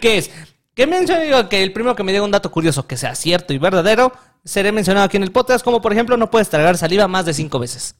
[0.00, 0.30] ¿Qué es?
[0.74, 3.58] Que menciono que el primero que me diga un dato curioso que sea cierto y
[3.58, 4.12] verdadero,
[4.44, 7.32] seré mencionado aquí en el podcast, como por ejemplo no puedes tragar saliva más de
[7.34, 7.94] cinco veces.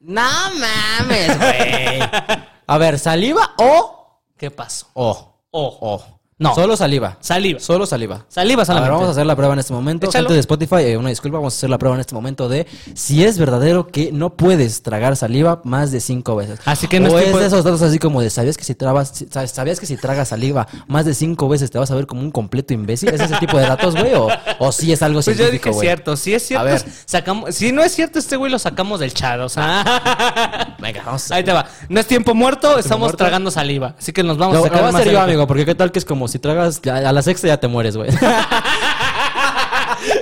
[0.00, 0.22] No
[0.58, 2.00] mames, güey.
[2.68, 4.88] A ver, ¿saliva o ¿Qué pasó?
[4.94, 5.40] o?
[5.52, 5.78] O.
[5.80, 6.15] O.
[6.38, 6.54] No.
[6.54, 7.16] Solo saliva.
[7.20, 7.58] Saliva.
[7.60, 8.26] Solo saliva.
[8.28, 8.92] Saliva A ver, solamente.
[8.92, 10.06] vamos a hacer la prueba en este momento.
[10.06, 10.24] Échalo.
[10.24, 12.66] Gente de Spotify, eh, una disculpa, vamos a hacer la prueba en este momento de
[12.92, 16.60] si es verdadero que no puedes tragar saliva más de cinco veces.
[16.66, 18.74] Así que no o es tipo de esos datos así como de ¿sabías que si
[18.74, 22.06] trabas, si- sabías que si tragas saliva más de cinco veces te vas a ver
[22.06, 23.08] como un completo imbécil?
[23.14, 24.12] ¿Es ese tipo de datos, güey?
[24.12, 24.28] O,
[24.58, 25.86] o sí es algo Pues yo científico, dije güey.
[25.86, 26.84] cierto, si es cierto, A ver.
[27.06, 30.76] sacamos, si no es cierto este güey lo sacamos del chat, o sea.
[30.80, 31.30] Venga, vamos.
[31.30, 31.64] Ahí te va.
[31.88, 33.16] No es tiempo muerto, estamos muerto?
[33.16, 33.94] tragando saliva.
[33.98, 35.74] Así que nos vamos Lo, a lo sacar voy a hacer yo, amigo, porque qué
[35.74, 38.10] tal que es como si tragas a la sexta ya te mueres, güey.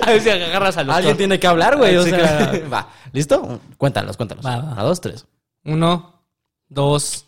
[0.01, 0.97] A ver si agarras al doctor.
[0.99, 1.95] Alguien tiene que hablar, güey.
[1.95, 2.89] Ah, O sea, va.
[3.11, 3.59] ¿Listo?
[3.77, 4.45] Cuéntalos, cuéntalos.
[4.45, 4.79] Va, va.
[4.79, 5.25] A dos, tres.
[5.63, 6.21] Uno,
[6.67, 7.25] dos,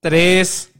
[0.00, 0.70] tres.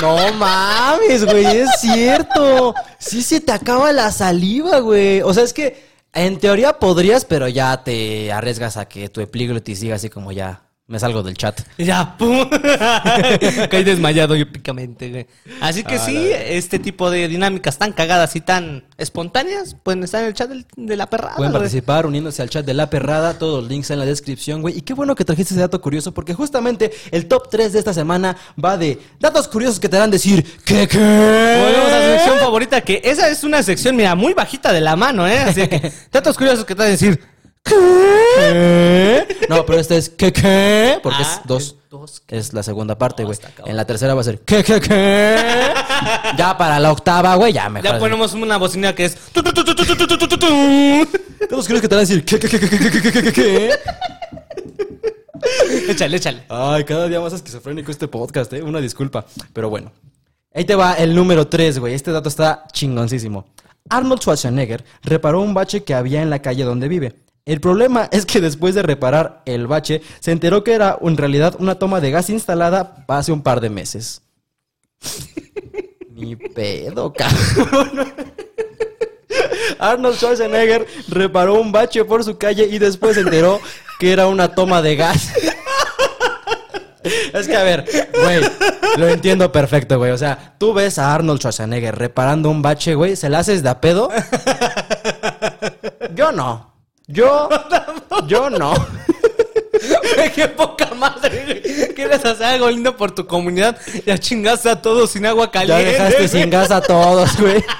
[0.00, 2.74] No mames, güey, es cierto.
[2.98, 5.22] Sí se te acaba la saliva, güey.
[5.22, 9.78] O sea, es que en teoría podrías, pero ya te arriesgas a que tu epiglotis
[9.78, 10.61] siga así como ya.
[10.88, 11.58] Me salgo del chat.
[11.78, 12.50] Ya, pum.
[13.70, 15.26] Caí desmayado épicamente, güey.
[15.60, 20.20] Así que Ah, sí, este tipo de dinámicas tan cagadas y tan espontáneas pueden estar
[20.22, 21.36] en el chat del- de la perrada.
[21.36, 21.62] Pueden güey.
[21.62, 24.76] participar uniéndose al chat de La Perrada, todos los links en la descripción, güey.
[24.76, 27.94] Y qué bueno que trajiste ese dato curioso, porque justamente el top 3 de esta
[27.94, 30.98] semana va de datos curiosos que te harán decir, ¿qué, qué?
[30.98, 34.96] Volvemos a la sección favorita, que esa es una sección, mira, muy bajita de la
[34.96, 35.38] mano, ¿eh?
[35.38, 37.31] Así que, datos curiosos que te van a decir.
[39.48, 40.98] No, pero esta es ¿qué qué?
[41.02, 41.76] Porque es dos.
[42.06, 43.38] Es, es la segunda parte, güey.
[43.66, 45.36] En la tercera va a ser ¿qué qué qué?
[46.38, 47.92] ya para la octava, güey, ya mejor.
[47.92, 49.16] Ya ponemos una bocina que es.
[51.48, 53.70] ¿Todos crees que te van a decir ¿qué qué qué qué qué qué qué qué?
[55.88, 56.44] échale, échale.
[56.48, 58.62] Ay, cada día más esquizofrénico este podcast, ¿eh?
[58.62, 59.26] Una disculpa.
[59.52, 59.92] Pero bueno.
[60.54, 61.94] Ahí te va el número 3, güey.
[61.94, 63.46] Este dato está chingoncísimo.
[63.88, 68.26] Arnold Schwarzenegger reparó un bache que había en la calle donde vive el problema es
[68.26, 72.10] que después de reparar el bache, se enteró que era en realidad una toma de
[72.10, 74.22] gas instalada hace un par de meses.
[76.10, 78.14] Ni pedo, cabrón.
[79.78, 83.60] Arnold Schwarzenegger reparó un bache por su calle y después se enteró
[83.98, 85.32] que era una toma de gas.
[87.32, 87.84] Es que, a ver,
[88.22, 88.40] güey,
[88.96, 90.12] lo entiendo perfecto, güey.
[90.12, 93.70] O sea, tú ves a Arnold Schwarzenegger reparando un bache, güey, ¿se la haces de
[93.70, 94.08] a pedo?
[96.14, 96.71] Yo no.
[97.06, 97.48] Yo,
[98.26, 98.74] yo no.
[100.34, 101.92] Qué poca madre.
[101.94, 103.76] Quieres hacer algo lindo por tu comunidad.
[104.06, 105.84] Ya chingaste a todos sin agua Ya caliente.
[105.92, 106.28] dejaste güey.
[106.28, 107.64] sin gas a todos, güey.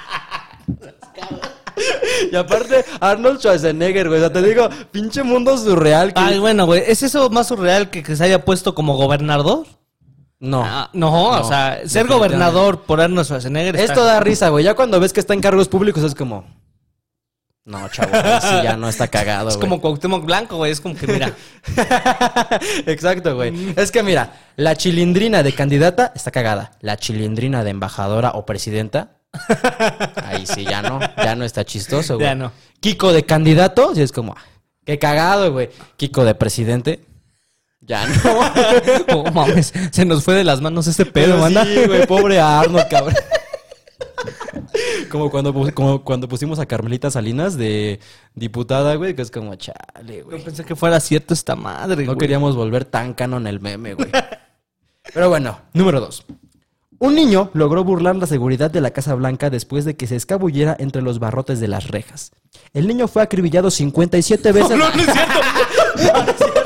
[2.31, 4.20] Y aparte, Arnold Schwarzenegger, güey.
[4.20, 6.12] O sea, te digo, pinche mundo surreal.
[6.12, 6.20] Que...
[6.20, 6.83] Ay, bueno, güey.
[6.87, 9.66] ¿Es eso más surreal que que se haya puesto como gobernador?
[10.39, 10.62] no.
[10.64, 13.75] Ah, no, No, o sea, ser gobernador por Arnold Schwarzenegger.
[13.77, 14.64] está- Esto da risa, güey.
[14.64, 16.45] Ya cuando ves que está en cargos públicos es como...
[17.64, 18.10] No, chavo,
[18.40, 19.68] sí ya no está cagado, Es güey.
[19.68, 20.72] como Cuauhtémoc Blanco, güey.
[20.72, 21.32] Es como que, mira.
[22.86, 23.72] Exacto, güey.
[23.76, 26.72] Es que mira, la chilindrina de candidata está cagada.
[26.80, 29.18] La chilindrina de embajadora o presidenta.
[30.24, 30.98] Ahí sí, ya no.
[31.16, 32.26] Ya no está chistoso, güey.
[32.26, 32.52] Ya no.
[32.80, 34.42] Kiko de candidato, sí es como, ah,
[34.84, 35.70] qué cagado, güey.
[35.96, 37.04] Kiko de presidente.
[37.80, 38.14] Ya no.
[39.14, 41.64] Oh, mames, se nos fue de las manos ese pedo, Pero manda.
[41.64, 43.14] Sí, güey, pobre Arnold, cabrón.
[45.11, 48.00] Como cuando, como cuando pusimos a Carmelita Salinas de
[48.34, 50.42] diputada, güey, que es como chale, Yo güey.
[50.42, 52.18] pensé que fuera cierto esta madre, No güey.
[52.18, 54.11] queríamos volver tan canon el meme, güey.
[55.14, 56.24] Pero bueno, número dos.
[56.98, 60.76] Un niño logró burlar la seguridad de la Casa Blanca después de que se escabullera
[60.78, 62.30] entre los barrotes de las rejas.
[62.72, 64.70] El niño fue acribillado 57 veces.
[64.70, 64.90] No, no.
[64.90, 66.61] No, no es cierto.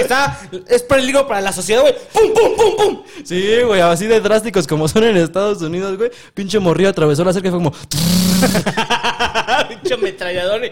[0.00, 0.38] Está,
[0.68, 1.94] es peligro para la sociedad, güey.
[2.12, 3.02] ¡Pum, pum, pum, pum!
[3.24, 6.10] Sí, güey, así de drásticos como son en Estados Unidos, güey.
[6.34, 7.72] Pinche morrillo atravesó la cerca y fue como...
[9.68, 10.62] Pinche ametrallador.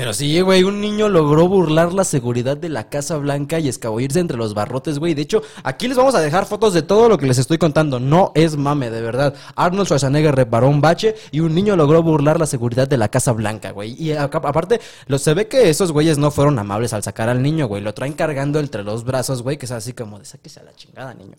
[0.00, 4.18] Pero sí, güey, un niño logró burlar la seguridad de la Casa Blanca y escabullirse
[4.18, 5.12] entre los barrotes, güey.
[5.12, 8.00] De hecho, aquí les vamos a dejar fotos de todo lo que les estoy contando.
[8.00, 9.34] No es mame, de verdad.
[9.56, 13.32] Arnold Schwarzenegger reparó un bache y un niño logró burlar la seguridad de la Casa
[13.32, 13.94] Blanca, güey.
[14.02, 17.42] Y acá- aparte, lo, se ve que esos güeyes no fueron amables al sacar al
[17.42, 17.82] niño, güey.
[17.82, 20.72] Lo traen cargando entre los brazos, güey, que es así como de sáquese a la
[20.74, 21.34] chingada, niño.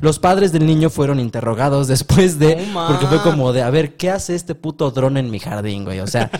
[0.00, 2.66] Los padres del niño fueron interrogados después de...
[2.88, 6.00] Porque fue como de, a ver, ¿qué hace este puto dron en mi jardín, güey?
[6.00, 6.30] O sea,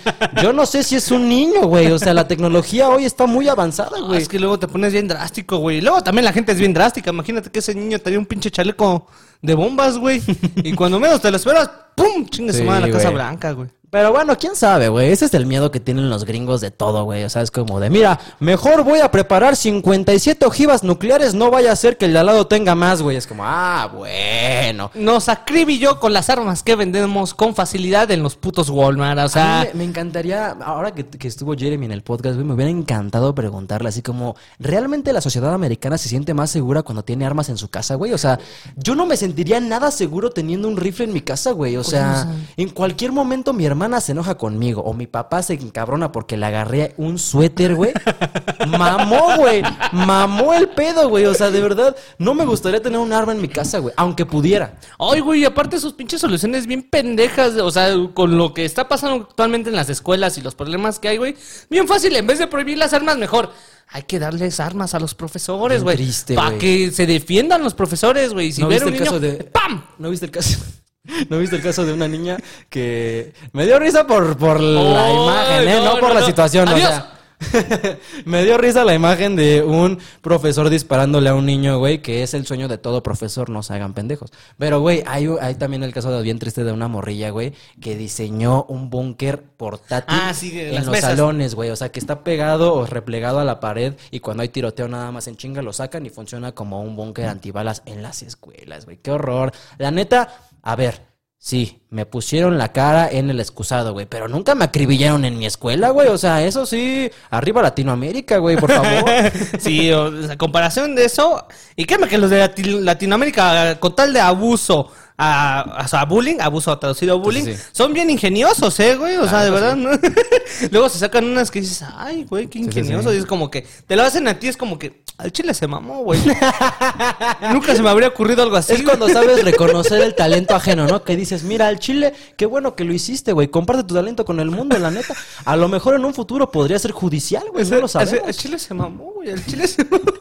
[0.42, 1.90] yo no sé si es un niño, güey.
[1.92, 4.20] O sea, la tecnología hoy está muy avanzada, Ah, güey.
[4.22, 5.80] es que luego te pones bien drástico, güey.
[5.80, 7.10] Luego también la gente es bien drástica.
[7.10, 9.06] Imagínate que ese niño tenía un pinche chaleco
[9.42, 10.22] de bombas, güey.
[10.56, 12.26] y cuando menos te lo esperas, ¡pum!
[12.28, 13.14] Chingue su Sí, madre la Casa güey.
[13.14, 13.68] Blanca, güey.
[13.88, 15.10] Pero bueno, quién sabe, güey.
[15.10, 17.22] Ese es el miedo que tienen los gringos de todo, güey.
[17.22, 21.70] O sea, es como de, mira, mejor voy a preparar 57 ojivas nucleares, no vaya
[21.72, 23.16] a ser que el de al lado tenga más, güey.
[23.16, 24.90] Es como, ah, bueno.
[24.94, 29.18] Nos acribilló con las armas que vendemos con facilidad en los putos Walmart.
[29.18, 32.34] O A sea, mí me, me encantaría, ahora que, que estuvo Jeremy en el podcast,
[32.34, 36.82] güey, me hubiera encantado preguntarle así como, ¿realmente la sociedad americana se siente más segura
[36.82, 38.12] cuando tiene armas en su casa, güey?
[38.12, 38.40] O sea,
[38.76, 41.76] yo no me sentiría nada seguro teniendo un rifle en mi casa, güey.
[41.76, 46.12] O sea, en cualquier momento mi hermana se enoja conmigo o mi papá se encabrona
[46.12, 47.92] porque le agarré un suéter, güey.
[48.68, 49.62] Mamó, güey.
[49.92, 51.26] Mamó el pedo, güey.
[51.26, 54.26] O sea, de verdad, no me gustaría tener un arma en mi casa, güey, aunque
[54.26, 54.78] pudiera.
[54.98, 58.88] Ay, güey, y aparte sus pinches soluciones bien pendejas, o sea, con lo que está
[58.88, 61.36] pasando actualmente en las escuelas y los problemas que hay, güey.
[61.70, 63.50] Bien fácil, en vez de prohibir las armas, mejor.
[63.88, 65.94] Hay que darles armas a los profesores, güey.
[65.96, 68.50] triste, Para que se defiendan los profesores, güey.
[68.50, 69.84] Si ¿No viste un el niño, caso de- ¡pam!
[69.98, 70.58] ¿No viste el caso?
[71.28, 72.36] ¿No viste el caso de una niña
[72.68, 75.80] que me dio risa por, por la imagen, ¿eh?
[75.82, 76.84] No, no, por no, la situación, Adiós.
[76.84, 77.12] o sea.
[78.24, 82.32] me dio risa la imagen de un profesor disparándole a un niño, güey, que es
[82.32, 84.32] el sueño de todo profesor, no se hagan pendejos.
[84.56, 87.94] Pero, güey, hay, hay también el caso de bien triste de una morrilla, güey, que
[87.94, 91.10] diseñó un búnker portátil Ah, sí, en los mesas.
[91.10, 91.68] salones, güey.
[91.68, 95.12] O sea, que está pegado o replegado a la pared y cuando hay tiroteo nada
[95.12, 98.96] más en chinga lo sacan y funciona como un búnker antibalas en las escuelas, güey.
[98.96, 99.52] Qué horror.
[99.76, 101.00] La neta, a ver,
[101.38, 105.46] sí, me pusieron la cara en el excusado, güey, pero nunca me acribillaron en mi
[105.46, 106.08] escuela, güey.
[106.08, 109.04] O sea, eso sí, arriba Latinoamérica, güey, por favor.
[109.60, 111.46] Sí, o sea, comparación de eso.
[111.76, 116.76] Y créeme que los de Lati- Latinoamérica, con tal de abuso a, sea, bullying, abuso
[116.78, 119.16] traducido a bullying, sí, son bien ingeniosos, ¿eh, güey?
[119.16, 119.90] O sea, de verdad, ¿no?
[120.70, 123.10] Luego se sacan unas que dices, ay, güey, qué ingenioso.
[123.10, 123.16] sí.
[123.16, 125.66] Y es como que te lo hacen a ti, es como que al chile se
[125.66, 126.20] mamó, güey.
[127.52, 128.74] Nunca se me habría ocurrido algo así.
[128.74, 131.02] Es cuando sabes reconocer el talento ajeno, ¿no?
[131.02, 133.48] Que dices, mira, al chile, qué bueno que lo hiciste, güey.
[133.48, 135.14] Comparte tu talento con el mundo, la neta.
[135.46, 137.64] A lo mejor en un futuro podría ser judicial, güey.
[137.64, 138.36] No lo Ese- Al sabemos.
[138.36, 139.30] chile se mamó, güey.
[139.30, 140.04] Al chile se mamó.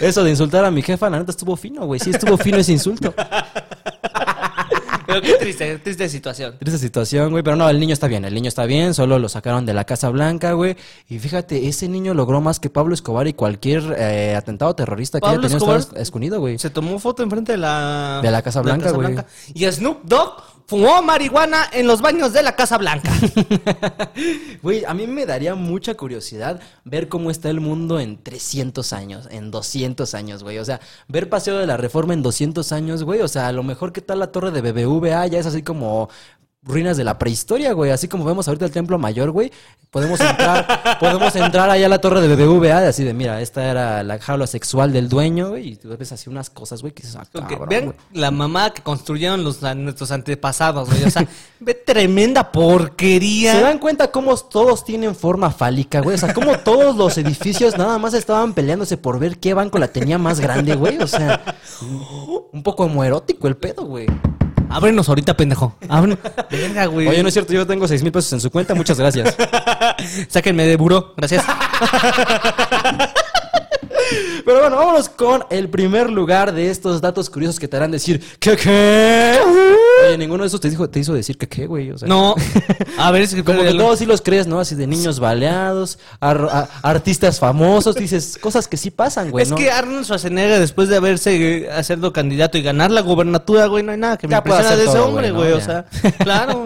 [0.00, 2.00] Eso de insultar a mi jefa, la neta estuvo fino, güey.
[2.00, 3.14] Sí, estuvo fino ese insulto.
[5.06, 6.56] Pero qué triste, triste situación.
[6.58, 7.42] Triste situación, güey.
[7.44, 8.24] Pero no, el niño está bien.
[8.24, 8.94] El niño está bien.
[8.94, 10.76] Solo lo sacaron de la Casa Blanca, güey.
[11.08, 15.26] Y fíjate, ese niño logró más que Pablo Escobar y cualquier eh, atentado terrorista que
[15.26, 16.58] haya Pablo tenido Escobar- Estados- güey.
[16.58, 18.20] Se tomó foto enfrente de la...
[18.22, 19.16] De la Casa Blanca, güey.
[19.52, 20.32] Y Snoop Dogg
[20.66, 23.10] fumó marihuana en los baños de la Casa Blanca.
[24.62, 29.28] Güey, a mí me daría mucha curiosidad ver cómo está el mundo en 300 años,
[29.30, 30.58] en 200 años, güey.
[30.58, 33.20] O sea, ver Paseo de la Reforma en 200 años, güey.
[33.20, 36.08] O sea, a lo mejor que tal la torre de BBVA ya es así como
[36.64, 37.90] ruinas de la prehistoria, güey.
[37.90, 39.52] Así como vemos ahorita el Templo Mayor, güey.
[39.90, 43.64] Podemos entrar, podemos entrar allá a la torre de BBVA, de así de, mira, esta
[43.70, 45.68] era la jaula sexual del dueño, güey.
[45.72, 47.96] Y tú ves así unas cosas, güey, que dices, ah, Ok, cabrón, Vean güey.
[48.12, 51.04] la mamá que construyeron los, nuestros antepasados, güey.
[51.04, 51.26] O sea,
[51.60, 53.52] ve tremenda porquería.
[53.54, 56.16] ¿Se dan cuenta cómo todos tienen forma fálica, güey?
[56.16, 59.88] O sea, cómo todos los edificios nada más estaban peleándose por ver qué banco la
[59.88, 60.98] tenía más grande, güey.
[60.98, 61.56] O sea,
[62.52, 64.06] un poco homoerótico el pedo, güey.
[64.70, 65.76] Ábrenos ahorita, pendejo.
[65.88, 66.18] Ábrenos.
[66.50, 67.08] Verga, güey.
[67.08, 69.36] Oye, no es cierto, yo tengo seis mil pesos en su cuenta, muchas gracias.
[70.28, 71.14] Sáquenme de buró.
[71.16, 71.44] Gracias.
[74.44, 78.22] Pero bueno, vámonos con el primer lugar de estos datos curiosos que te harán decir,
[78.38, 79.38] ¿qué qué?
[80.06, 81.90] Oye, ninguno de esos te, dijo, te hizo decir que qué, güey.
[81.90, 82.34] O sea, No.
[82.98, 84.60] A ver, es que Como que todos sí los crees, ¿no?
[84.60, 89.42] Así de niños baleados, ar- a- artistas famosos, dices cosas que sí pasan, güey.
[89.42, 89.56] Es ¿no?
[89.56, 93.92] que Arnold Schwarzenegger, después de haberse eh, hacerlo candidato y ganar la gubernatura, güey, no
[93.92, 95.52] hay nada que me impresiona de ese todo, hombre, güey.
[95.52, 95.86] O sea,
[96.18, 96.64] claro.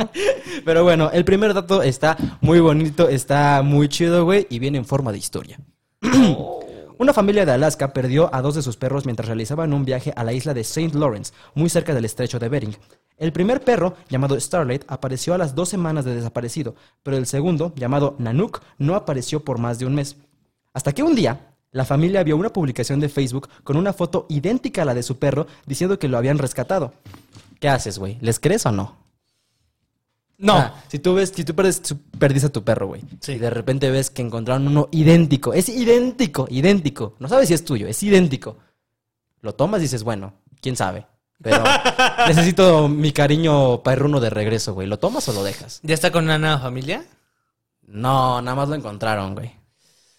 [0.65, 4.85] Pero bueno, el primer dato está muy bonito, está muy chido, güey, y viene en
[4.85, 5.59] forma de historia.
[6.99, 10.25] Una familia de Alaska perdió a dos de sus perros mientras realizaban un viaje a
[10.25, 10.99] la isla de St.
[10.99, 12.77] Lawrence, muy cerca del estrecho de Bering.
[13.17, 16.75] El primer perro, llamado Starlight, apareció a las dos semanas de desaparecido,
[17.05, 20.17] pero el segundo, llamado Nanook, no apareció por más de un mes.
[20.73, 24.83] Hasta que un día, la familia vio una publicación de Facebook con una foto idéntica
[24.83, 26.95] a la de su perro diciendo que lo habían rescatado.
[27.61, 28.19] ¿Qué haces, güey?
[28.21, 28.97] ¿Les crees o no?
[30.39, 30.55] No.
[30.57, 33.03] Ah, si tú ves, si tú perdes- tú perdiste a tu perro, güey.
[33.21, 33.33] Sí.
[33.33, 35.53] Y de repente ves que encontraron uno idéntico.
[35.53, 37.17] Es idéntico, idéntico.
[37.19, 38.57] No sabes si es tuyo, es idéntico.
[39.41, 41.07] Lo tomas y dices, bueno, quién sabe.
[41.43, 41.63] Pero
[42.29, 44.87] necesito mi cariño perruno de regreso, güey.
[44.89, 45.81] ¿Lo tomas o lo dejas?
[45.83, 47.05] ¿Ya está con una nueva familia?
[47.87, 49.53] No, nada más lo encontraron, güey.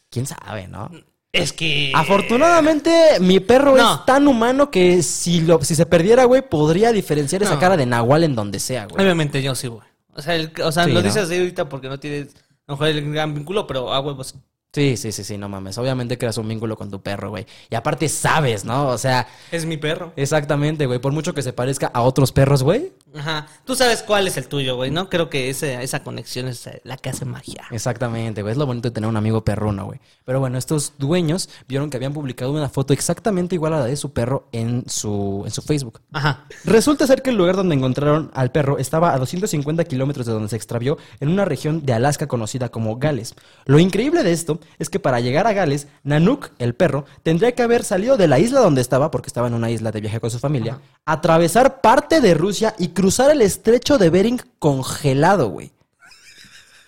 [0.09, 0.89] ¿Quién sabe, no?
[1.31, 1.91] Es que.
[1.95, 3.93] Afortunadamente, mi perro No.
[3.95, 7.85] es tan humano que si, lo, si se perdiera, güey, podría diferenciar esa cara de
[7.85, 9.03] Nahual en donde sea, güey.
[9.03, 9.87] Obviamente yo sí, güey.
[10.19, 11.05] O sea, el- o sea Sí, lo ¿no?
[11.05, 14.35] dices así ahorita porque no tienes a lo mejor el gran vínculo, pero a huevos.
[14.71, 15.79] Sí, sí, sí, sí, no mames.
[15.79, 17.47] Obviamente creas un vínculo con tu perro, güey.
[17.71, 18.89] Y aparte sabes, ¿no?
[18.89, 20.13] O sea, Es mi perro.
[20.15, 20.99] exactamente, güey.
[20.99, 22.93] Por mucho que se parezca a otros perros, güey.
[23.15, 23.47] Ajá.
[23.65, 25.09] Tú sabes cuál es el tuyo, güey, ¿no?
[25.09, 27.65] Creo que ese- esa conexión es eh, la que hace magia.
[27.71, 28.51] Exactamente, güey.
[28.51, 29.99] Es lo bonito de tener un amigo perruno, güey.
[30.25, 33.95] Pero bueno, estos dueños vieron que habían publicado una foto exactamente igual a la de
[33.95, 36.01] su perro en su, en su Facebook.
[36.13, 36.45] Ajá.
[36.65, 40.49] Resulta ser que el lugar donde encontraron al perro estaba a 250 kilómetros de donde
[40.49, 43.33] se extravió, en una región de Alaska conocida como Gales.
[43.65, 47.63] Lo increíble de esto es que para llegar a Gales, Nanook, el perro, tendría que
[47.63, 50.29] haber salido de la isla donde estaba, porque estaba en una isla de viaje con
[50.29, 55.71] su familia, atravesar parte de Rusia y cruzar el estrecho de Bering congelado, güey.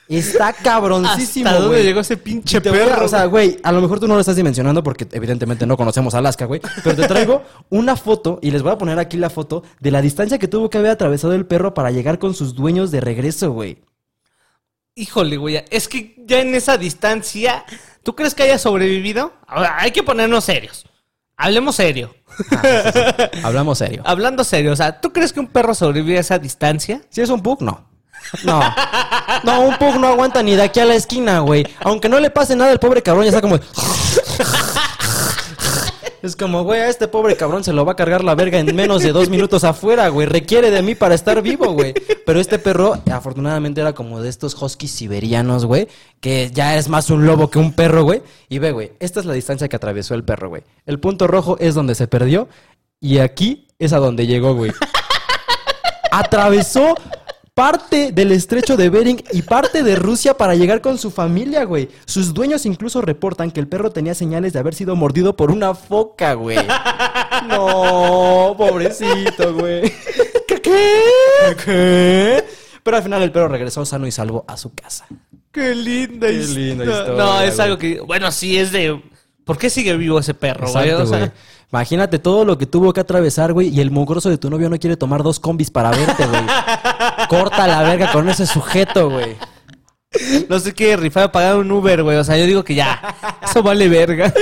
[0.10, 1.86] Está cabroncísimo, ¿Hasta dónde güey.
[1.88, 3.06] llegó ese pinche Y te voy a- perro?
[3.06, 6.14] o sea, güey, a lo mejor tú no lo estás dimensionando porque evidentemente no conocemos
[6.14, 6.60] Alaska, güey.
[6.84, 10.02] Pero te traigo una foto y les voy a poner aquí la foto de la
[10.02, 13.52] distancia que tuvo que haber atravesado el perro para llegar con sus dueños de regreso,
[13.54, 13.78] güey.
[14.96, 15.64] Híjole, güey.
[15.70, 17.64] Es que ya en esa distancia,
[18.04, 19.32] ¿tú crees que haya sobrevivido?
[19.48, 20.86] Ahora, hay que ponernos serios.
[21.42, 22.14] Hablemos serio.
[23.44, 24.04] Hablamos serio.
[24.06, 27.02] Hablando serio, o sea, ¿tú crees que un perro sobrevive a esa distancia?
[27.10, 27.90] Si es un pug, no.
[28.44, 28.62] No.
[29.44, 31.66] No, un pug no aguanta ni de aquí a la esquina, güey.
[31.80, 33.58] Aunque no le pase nada, el pobre cabrón ya está como.
[36.22, 38.76] Es como, güey, a este pobre cabrón se lo va a cargar la verga en
[38.76, 40.28] menos de dos minutos afuera, güey.
[40.28, 41.96] Requiere de mí para estar vivo, güey.
[42.26, 45.88] Pero este perro, afortunadamente, era como de estos huskies siberianos, güey.
[46.20, 48.22] Que ya es más un lobo que un perro, güey.
[48.50, 50.62] Y ve, güey, esta es la distancia que atravesó el perro, güey.
[50.86, 52.48] El punto rojo es donde se perdió.
[53.00, 54.72] Y aquí es a donde llegó, güey.
[56.12, 56.94] Atravesó
[57.62, 61.90] parte del estrecho de Bering y parte de Rusia para llegar con su familia, güey.
[62.06, 65.76] Sus dueños incluso reportan que el perro tenía señales de haber sido mordido por una
[65.76, 66.58] foca, güey.
[67.48, 69.92] No, pobrecito, güey.
[70.48, 70.62] ¿Qué?
[70.62, 71.56] ¿Qué?
[71.64, 72.44] ¿Qué?
[72.84, 75.06] Pero al final el perro regresó sano y salvo a su casa.
[75.52, 77.66] Qué linda Qué linda historia, No, es güey.
[77.68, 78.00] algo que.
[78.02, 79.02] Bueno, sí es de.
[79.46, 80.90] ¿Por qué sigue vivo ese perro, güey?
[80.90, 81.32] Exacto, O sea, güey.
[81.72, 84.78] Imagínate todo lo que tuvo que atravesar, güey, y el mugroso de tu novio no
[84.78, 86.44] quiere tomar dos combis para verte, güey.
[87.30, 89.38] Corta la verga con ese sujeto, güey.
[90.50, 92.18] No sé qué rifar pagar un Uber, güey.
[92.18, 93.16] O sea, yo digo que ya.
[93.44, 94.34] Eso vale verga.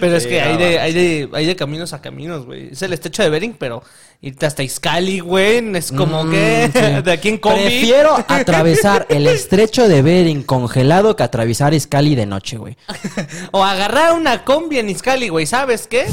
[0.00, 2.68] Pero es que no, hay de, hay, de, hay de caminos a caminos, güey.
[2.70, 3.82] Es el estrecho de Bering, pero
[4.20, 5.76] irte hasta Iscali, güey.
[5.76, 6.70] Es como Mm, que.
[6.72, 7.02] sí.
[7.04, 7.62] De aquí en combi.
[7.62, 12.76] Prefiero atravesar el estrecho de Bering congelado que atravesar Iscali de noche, güey.
[13.52, 15.46] O agarrar una combi en Iscali, güey.
[15.46, 16.06] ¿Sabes qué?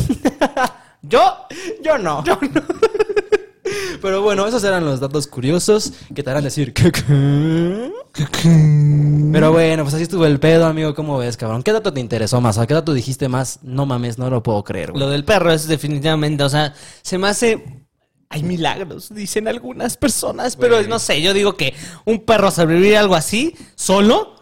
[1.04, 1.46] Yo.
[1.84, 2.24] Yo no.
[4.02, 6.74] Pero bueno, esos eran los datos curiosos que te harán decir.
[9.32, 10.94] Pero bueno, pues así estuvo el pedo, amigo.
[10.96, 11.64] ¿Cómo ves, cabrón?
[11.64, 12.58] ¿Qué dato te interesó más?
[12.58, 13.60] ¿A qué dato dijiste más?
[13.64, 15.00] No mames, no lo puedo creer, güey.
[15.04, 17.82] Lo del perro es definitivamente, o sea, se me hace.
[18.30, 21.74] Hay milagros, dicen algunas personas, pero no sé, yo digo que
[22.06, 24.36] un perro sobrevivir algo así, solo,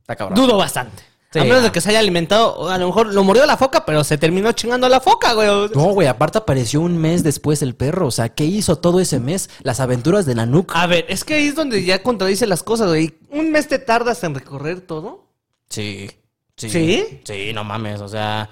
[0.00, 0.36] Está cabrón.
[0.38, 1.02] dudo bastante.
[1.32, 3.84] Sí, a menos de que se haya alimentado, a lo mejor lo mordió la foca,
[3.86, 5.46] pero se terminó chingando a la foca, güey.
[5.74, 8.08] No, güey, aparte apareció un mes después el perro.
[8.08, 9.48] O sea, ¿qué hizo todo ese mes?
[9.62, 10.72] Las aventuras de Nanook.
[10.74, 13.14] A ver, es que ahí es donde ya contradice las cosas, güey.
[13.30, 15.28] ¿Un mes te tardas en recorrer todo?
[15.68, 16.10] Sí,
[16.56, 16.68] sí.
[16.68, 17.20] ¿Sí?
[17.22, 18.50] Sí, no mames, o sea.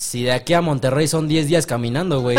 [0.00, 2.38] Si de aquí a Monterrey son 10 días caminando, güey.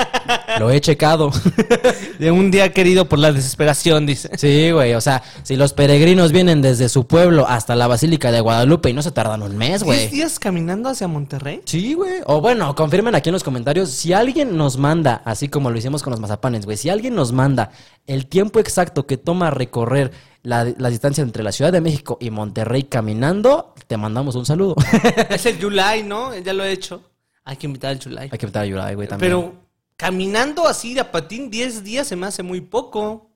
[0.58, 1.30] Lo he checado.
[2.18, 4.30] De un día querido por la desesperación, dice.
[4.38, 4.94] Sí, güey.
[4.94, 8.94] O sea, si los peregrinos vienen desde su pueblo hasta la Basílica de Guadalupe y
[8.94, 10.08] no se tardan un mes, ¿10 güey.
[10.08, 11.60] días caminando hacia Monterrey?
[11.66, 12.22] Sí, güey.
[12.24, 16.02] O bueno, confirmen aquí en los comentarios si alguien nos manda, así como lo hicimos
[16.02, 16.78] con los mazapanes, güey.
[16.78, 17.70] Si alguien nos manda
[18.06, 20.10] el tiempo exacto que toma recorrer
[20.44, 24.76] la, la distancia entre la Ciudad de México y Monterrey caminando, te mandamos un saludo.
[25.30, 26.36] Es el July, ¿no?
[26.38, 27.02] Ya lo he hecho.
[27.44, 28.28] Hay que invitar al July.
[28.30, 29.30] Hay que invitar a Yurai, güey, también.
[29.30, 29.54] Pero
[29.96, 33.30] caminando así de a patín 10 días se me hace muy poco.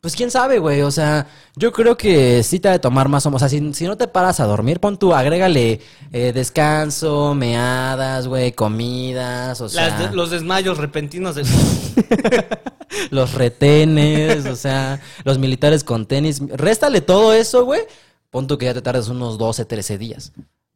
[0.00, 0.82] Pues quién sabe, güey.
[0.82, 1.26] O sea,
[1.56, 3.42] yo creo que sí te ha de tomar más o menos.
[3.42, 5.80] O sea, si, si no te paras a dormir, pon tú, agrégale
[6.12, 11.44] eh, descanso, meadas, güey, comidas, o sea, Las de- los desmayos repentinos de...
[13.10, 16.40] los retenes, o sea, los militares con tenis.
[16.48, 17.82] Réstale todo eso, güey.
[18.30, 20.32] Pon tú que ya te tardes unos 12, 13 días.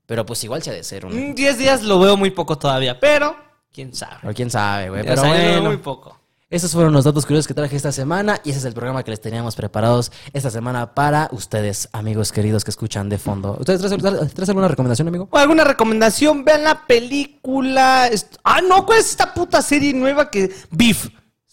[0.07, 1.31] Pero pues igual se ha de ser un...
[1.31, 3.37] Mm, 10 días lo veo muy poco todavía, pero
[3.73, 4.17] quién sabe.
[4.23, 5.03] Pero quién sabe, güey.
[5.03, 5.63] O Pero sea, bueno.
[5.63, 6.19] muy poco.
[6.53, 9.11] Esos fueron los datos curiosos que traje esta semana y ese es el programa que
[9.11, 13.57] les teníamos preparados esta semana para ustedes, amigos queridos que escuchan de fondo.
[13.59, 15.29] ¿Ustedes traes, alguna recomendación, amigo?
[15.31, 16.45] ¿O ¿Alguna recomendación?
[16.45, 18.11] Vean la película.
[18.45, 20.53] Ah, no, ¿cuál es esta puta serie nueva que.
[20.71, 21.09] Beef.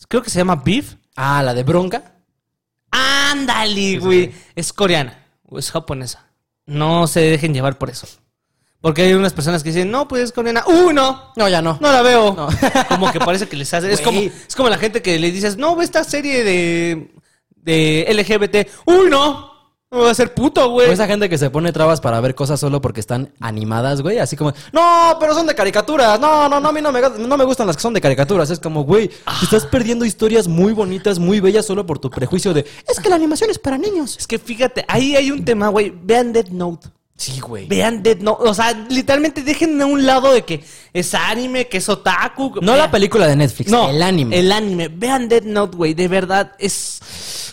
[0.10, 0.96] Creo que se llama Beef.
[1.16, 2.16] Ah, la de Bronca.
[2.92, 4.34] Ándale, güey.
[4.54, 5.18] Es coreana.
[5.44, 6.26] O es japonesa.
[6.66, 8.06] No se dejen llevar por eso.
[8.82, 10.64] Porque hay unas personas que dicen, no, pues es coreana.
[10.66, 11.34] ¡Uy, no!
[11.36, 11.78] No, ya no.
[11.82, 12.34] No la veo.
[12.34, 12.48] No.
[12.88, 13.92] Como que parece que les hace.
[13.92, 17.12] Es como, es como la gente que le dices, no, ve esta serie de,
[17.58, 18.70] de LGBT.
[18.86, 19.50] ¡Uy, no!
[19.92, 20.92] Me voy a hacer puto, O güey.
[20.92, 24.20] esa gente que se pone trabas para ver cosas solo porque están animadas, güey.
[24.20, 26.20] Así como, no, pero son de caricaturas.
[26.20, 28.50] No, no, no, a mí no me, no me gustan las que son de caricaturas.
[28.52, 32.54] Es como, güey, te estás perdiendo historias muy bonitas, muy bellas solo por tu prejuicio
[32.54, 34.16] de, es que la animación es para niños.
[34.20, 35.92] Es que fíjate, ahí hay un tema, güey.
[36.04, 36.88] Vean Dead Note.
[37.20, 37.68] Sí, güey.
[37.68, 38.48] Vean Dead Note.
[38.48, 40.64] O sea, literalmente dejen a un lado de que
[40.94, 42.56] es anime, que es otaku.
[42.62, 44.40] No Vean- la película de Netflix, No, el anime.
[44.40, 44.88] El anime.
[44.88, 45.94] Vean Dead Note, güey.
[45.94, 47.02] De verdad, es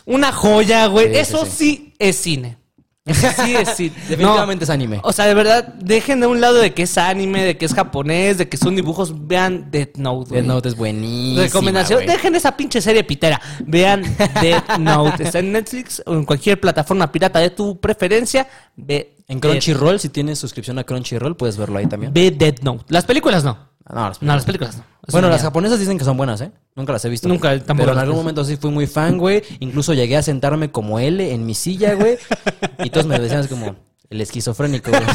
[0.06, 1.08] una joya, güey.
[1.12, 1.50] Sí, Eso sí.
[1.56, 2.58] sí, es cine.
[3.04, 3.92] Eso sí es cine.
[4.08, 5.00] Definitivamente es anime.
[5.02, 7.74] O sea, de verdad, dejen de un lado de que es anime, de que es
[7.74, 9.26] japonés, de que son dibujos.
[9.26, 10.42] Vean Dead Note, güey.
[10.42, 13.40] Death Note es buenísima, Recomendación, dejen esa pinche serie pitera.
[13.64, 14.02] Vean
[14.40, 15.24] Dead Note.
[15.24, 18.46] Está en Netflix o en cualquier plataforma pirata de tu preferencia.
[18.76, 22.12] Ve En Dead- Crunchyroll, si tienes suscripción a Crunchyroll, puedes verlo ahí también.
[22.12, 22.84] Ve Dead Note.
[22.88, 23.58] Las películas no.
[23.92, 24.84] No, las No, las películas no.
[25.06, 26.50] Es Bueno, las japonesas dicen que son buenas, ¿eh?
[26.74, 27.28] Nunca las he visto.
[27.28, 29.42] Nunca, tampoco Pero en algún momento sí fui muy fan, güey.
[29.60, 32.18] Incluso llegué a sentarme como L en mi silla, güey.
[32.84, 33.76] y todos me decían así como
[34.10, 35.02] el esquizofrénico, güey.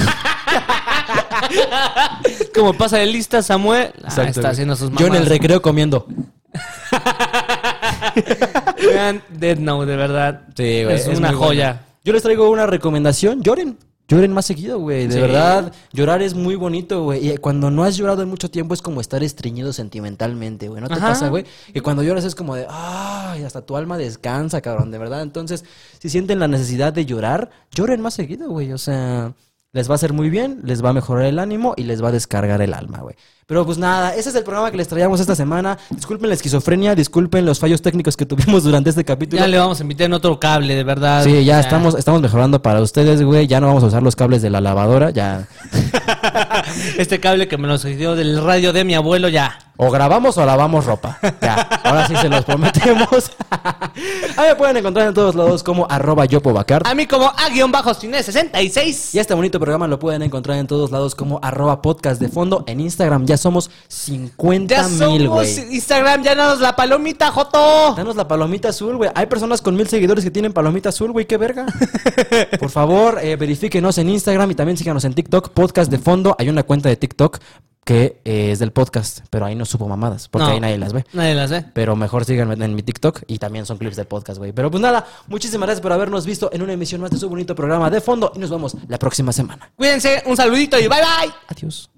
[2.53, 4.51] Como pasa de lista Samuel, ah, Exacto, está güey.
[4.51, 5.27] haciendo sus Yo en el mamadas.
[5.29, 6.05] recreo comiendo.
[8.77, 10.41] Vean Dead Note, de verdad.
[10.55, 10.95] Sí, güey.
[10.95, 11.81] Es, una joya.
[12.03, 13.41] Yo les traigo una recomendación.
[13.41, 13.77] Lloren.
[14.11, 15.07] Lloren más seguido, güey.
[15.07, 15.19] De Sí.
[15.21, 17.29] verdad, llorar es muy bonito, güey.
[17.31, 20.81] Y cuando no has llorado en mucho tiempo es como estar estreñido sentimentalmente, güey.
[20.81, 21.07] ¿No te Ajá.
[21.09, 21.45] pasa, güey?
[21.73, 25.21] Que cuando lloras es como de, ay, hasta tu alma descansa, cabrón, de verdad.
[25.21, 25.63] Entonces,
[25.99, 28.73] si sienten la necesidad de llorar, lloren más seguido, güey.
[28.73, 29.33] O sea,
[29.73, 32.09] les va a hacer muy bien, les va a mejorar el ánimo y les va
[32.09, 33.15] a descargar el alma, güey.
[33.51, 35.77] Pero pues nada, ese es el programa que les traíamos esta semana.
[35.89, 39.41] Disculpen la esquizofrenia, disculpen los fallos técnicos que tuvimos durante este capítulo.
[39.41, 41.21] Ya le vamos a invitar en otro cable, de verdad.
[41.25, 43.47] Sí, ya estamos, estamos mejorando para ustedes, güey.
[43.47, 45.49] Ya no vamos a usar los cables de la lavadora, ya.
[46.97, 49.59] Este cable que me lo dio del radio de mi abuelo, ya.
[49.83, 51.17] O grabamos o lavamos ropa.
[51.41, 53.31] Ya, ahora sí se los prometemos.
[54.37, 56.83] Ahí me pueden encontrar en todos lados como arroba yopobacar.
[56.85, 59.15] A mí como A-cine66.
[59.15, 62.63] Y este bonito programa lo pueden encontrar en todos lados como arroba podcast de fondo.
[62.67, 65.75] En Instagram ya somos 50 Ya mil, somos güey.
[65.75, 67.93] Instagram, ya danos la palomita, Joto.
[67.95, 69.09] Danos la palomita azul, güey.
[69.15, 71.25] Hay personas con mil seguidores que tienen palomita azul, güey.
[71.25, 71.65] Qué verga.
[72.59, 75.49] Por favor, eh, verifíquenos en Instagram y también síganos en TikTok.
[75.49, 76.35] Podcast de fondo.
[76.39, 77.39] Hay una cuenta de TikTok
[77.83, 80.53] que eh, es del podcast, pero ahí no supo mamadas, porque No.
[80.53, 81.03] ahí nadie las ve.
[81.13, 81.65] Nadie las ve.
[81.73, 84.51] Pero mejor síganme en mi TikTok y también son clips del podcast, güey.
[84.51, 87.55] Pero pues nada, muchísimas gracias por habernos visto en una emisión más de su bonito
[87.55, 89.71] programa de fondo y nos vemos la próxima semana.
[89.75, 91.33] Cuídense, un saludito y bye bye.
[91.47, 91.89] Adiós.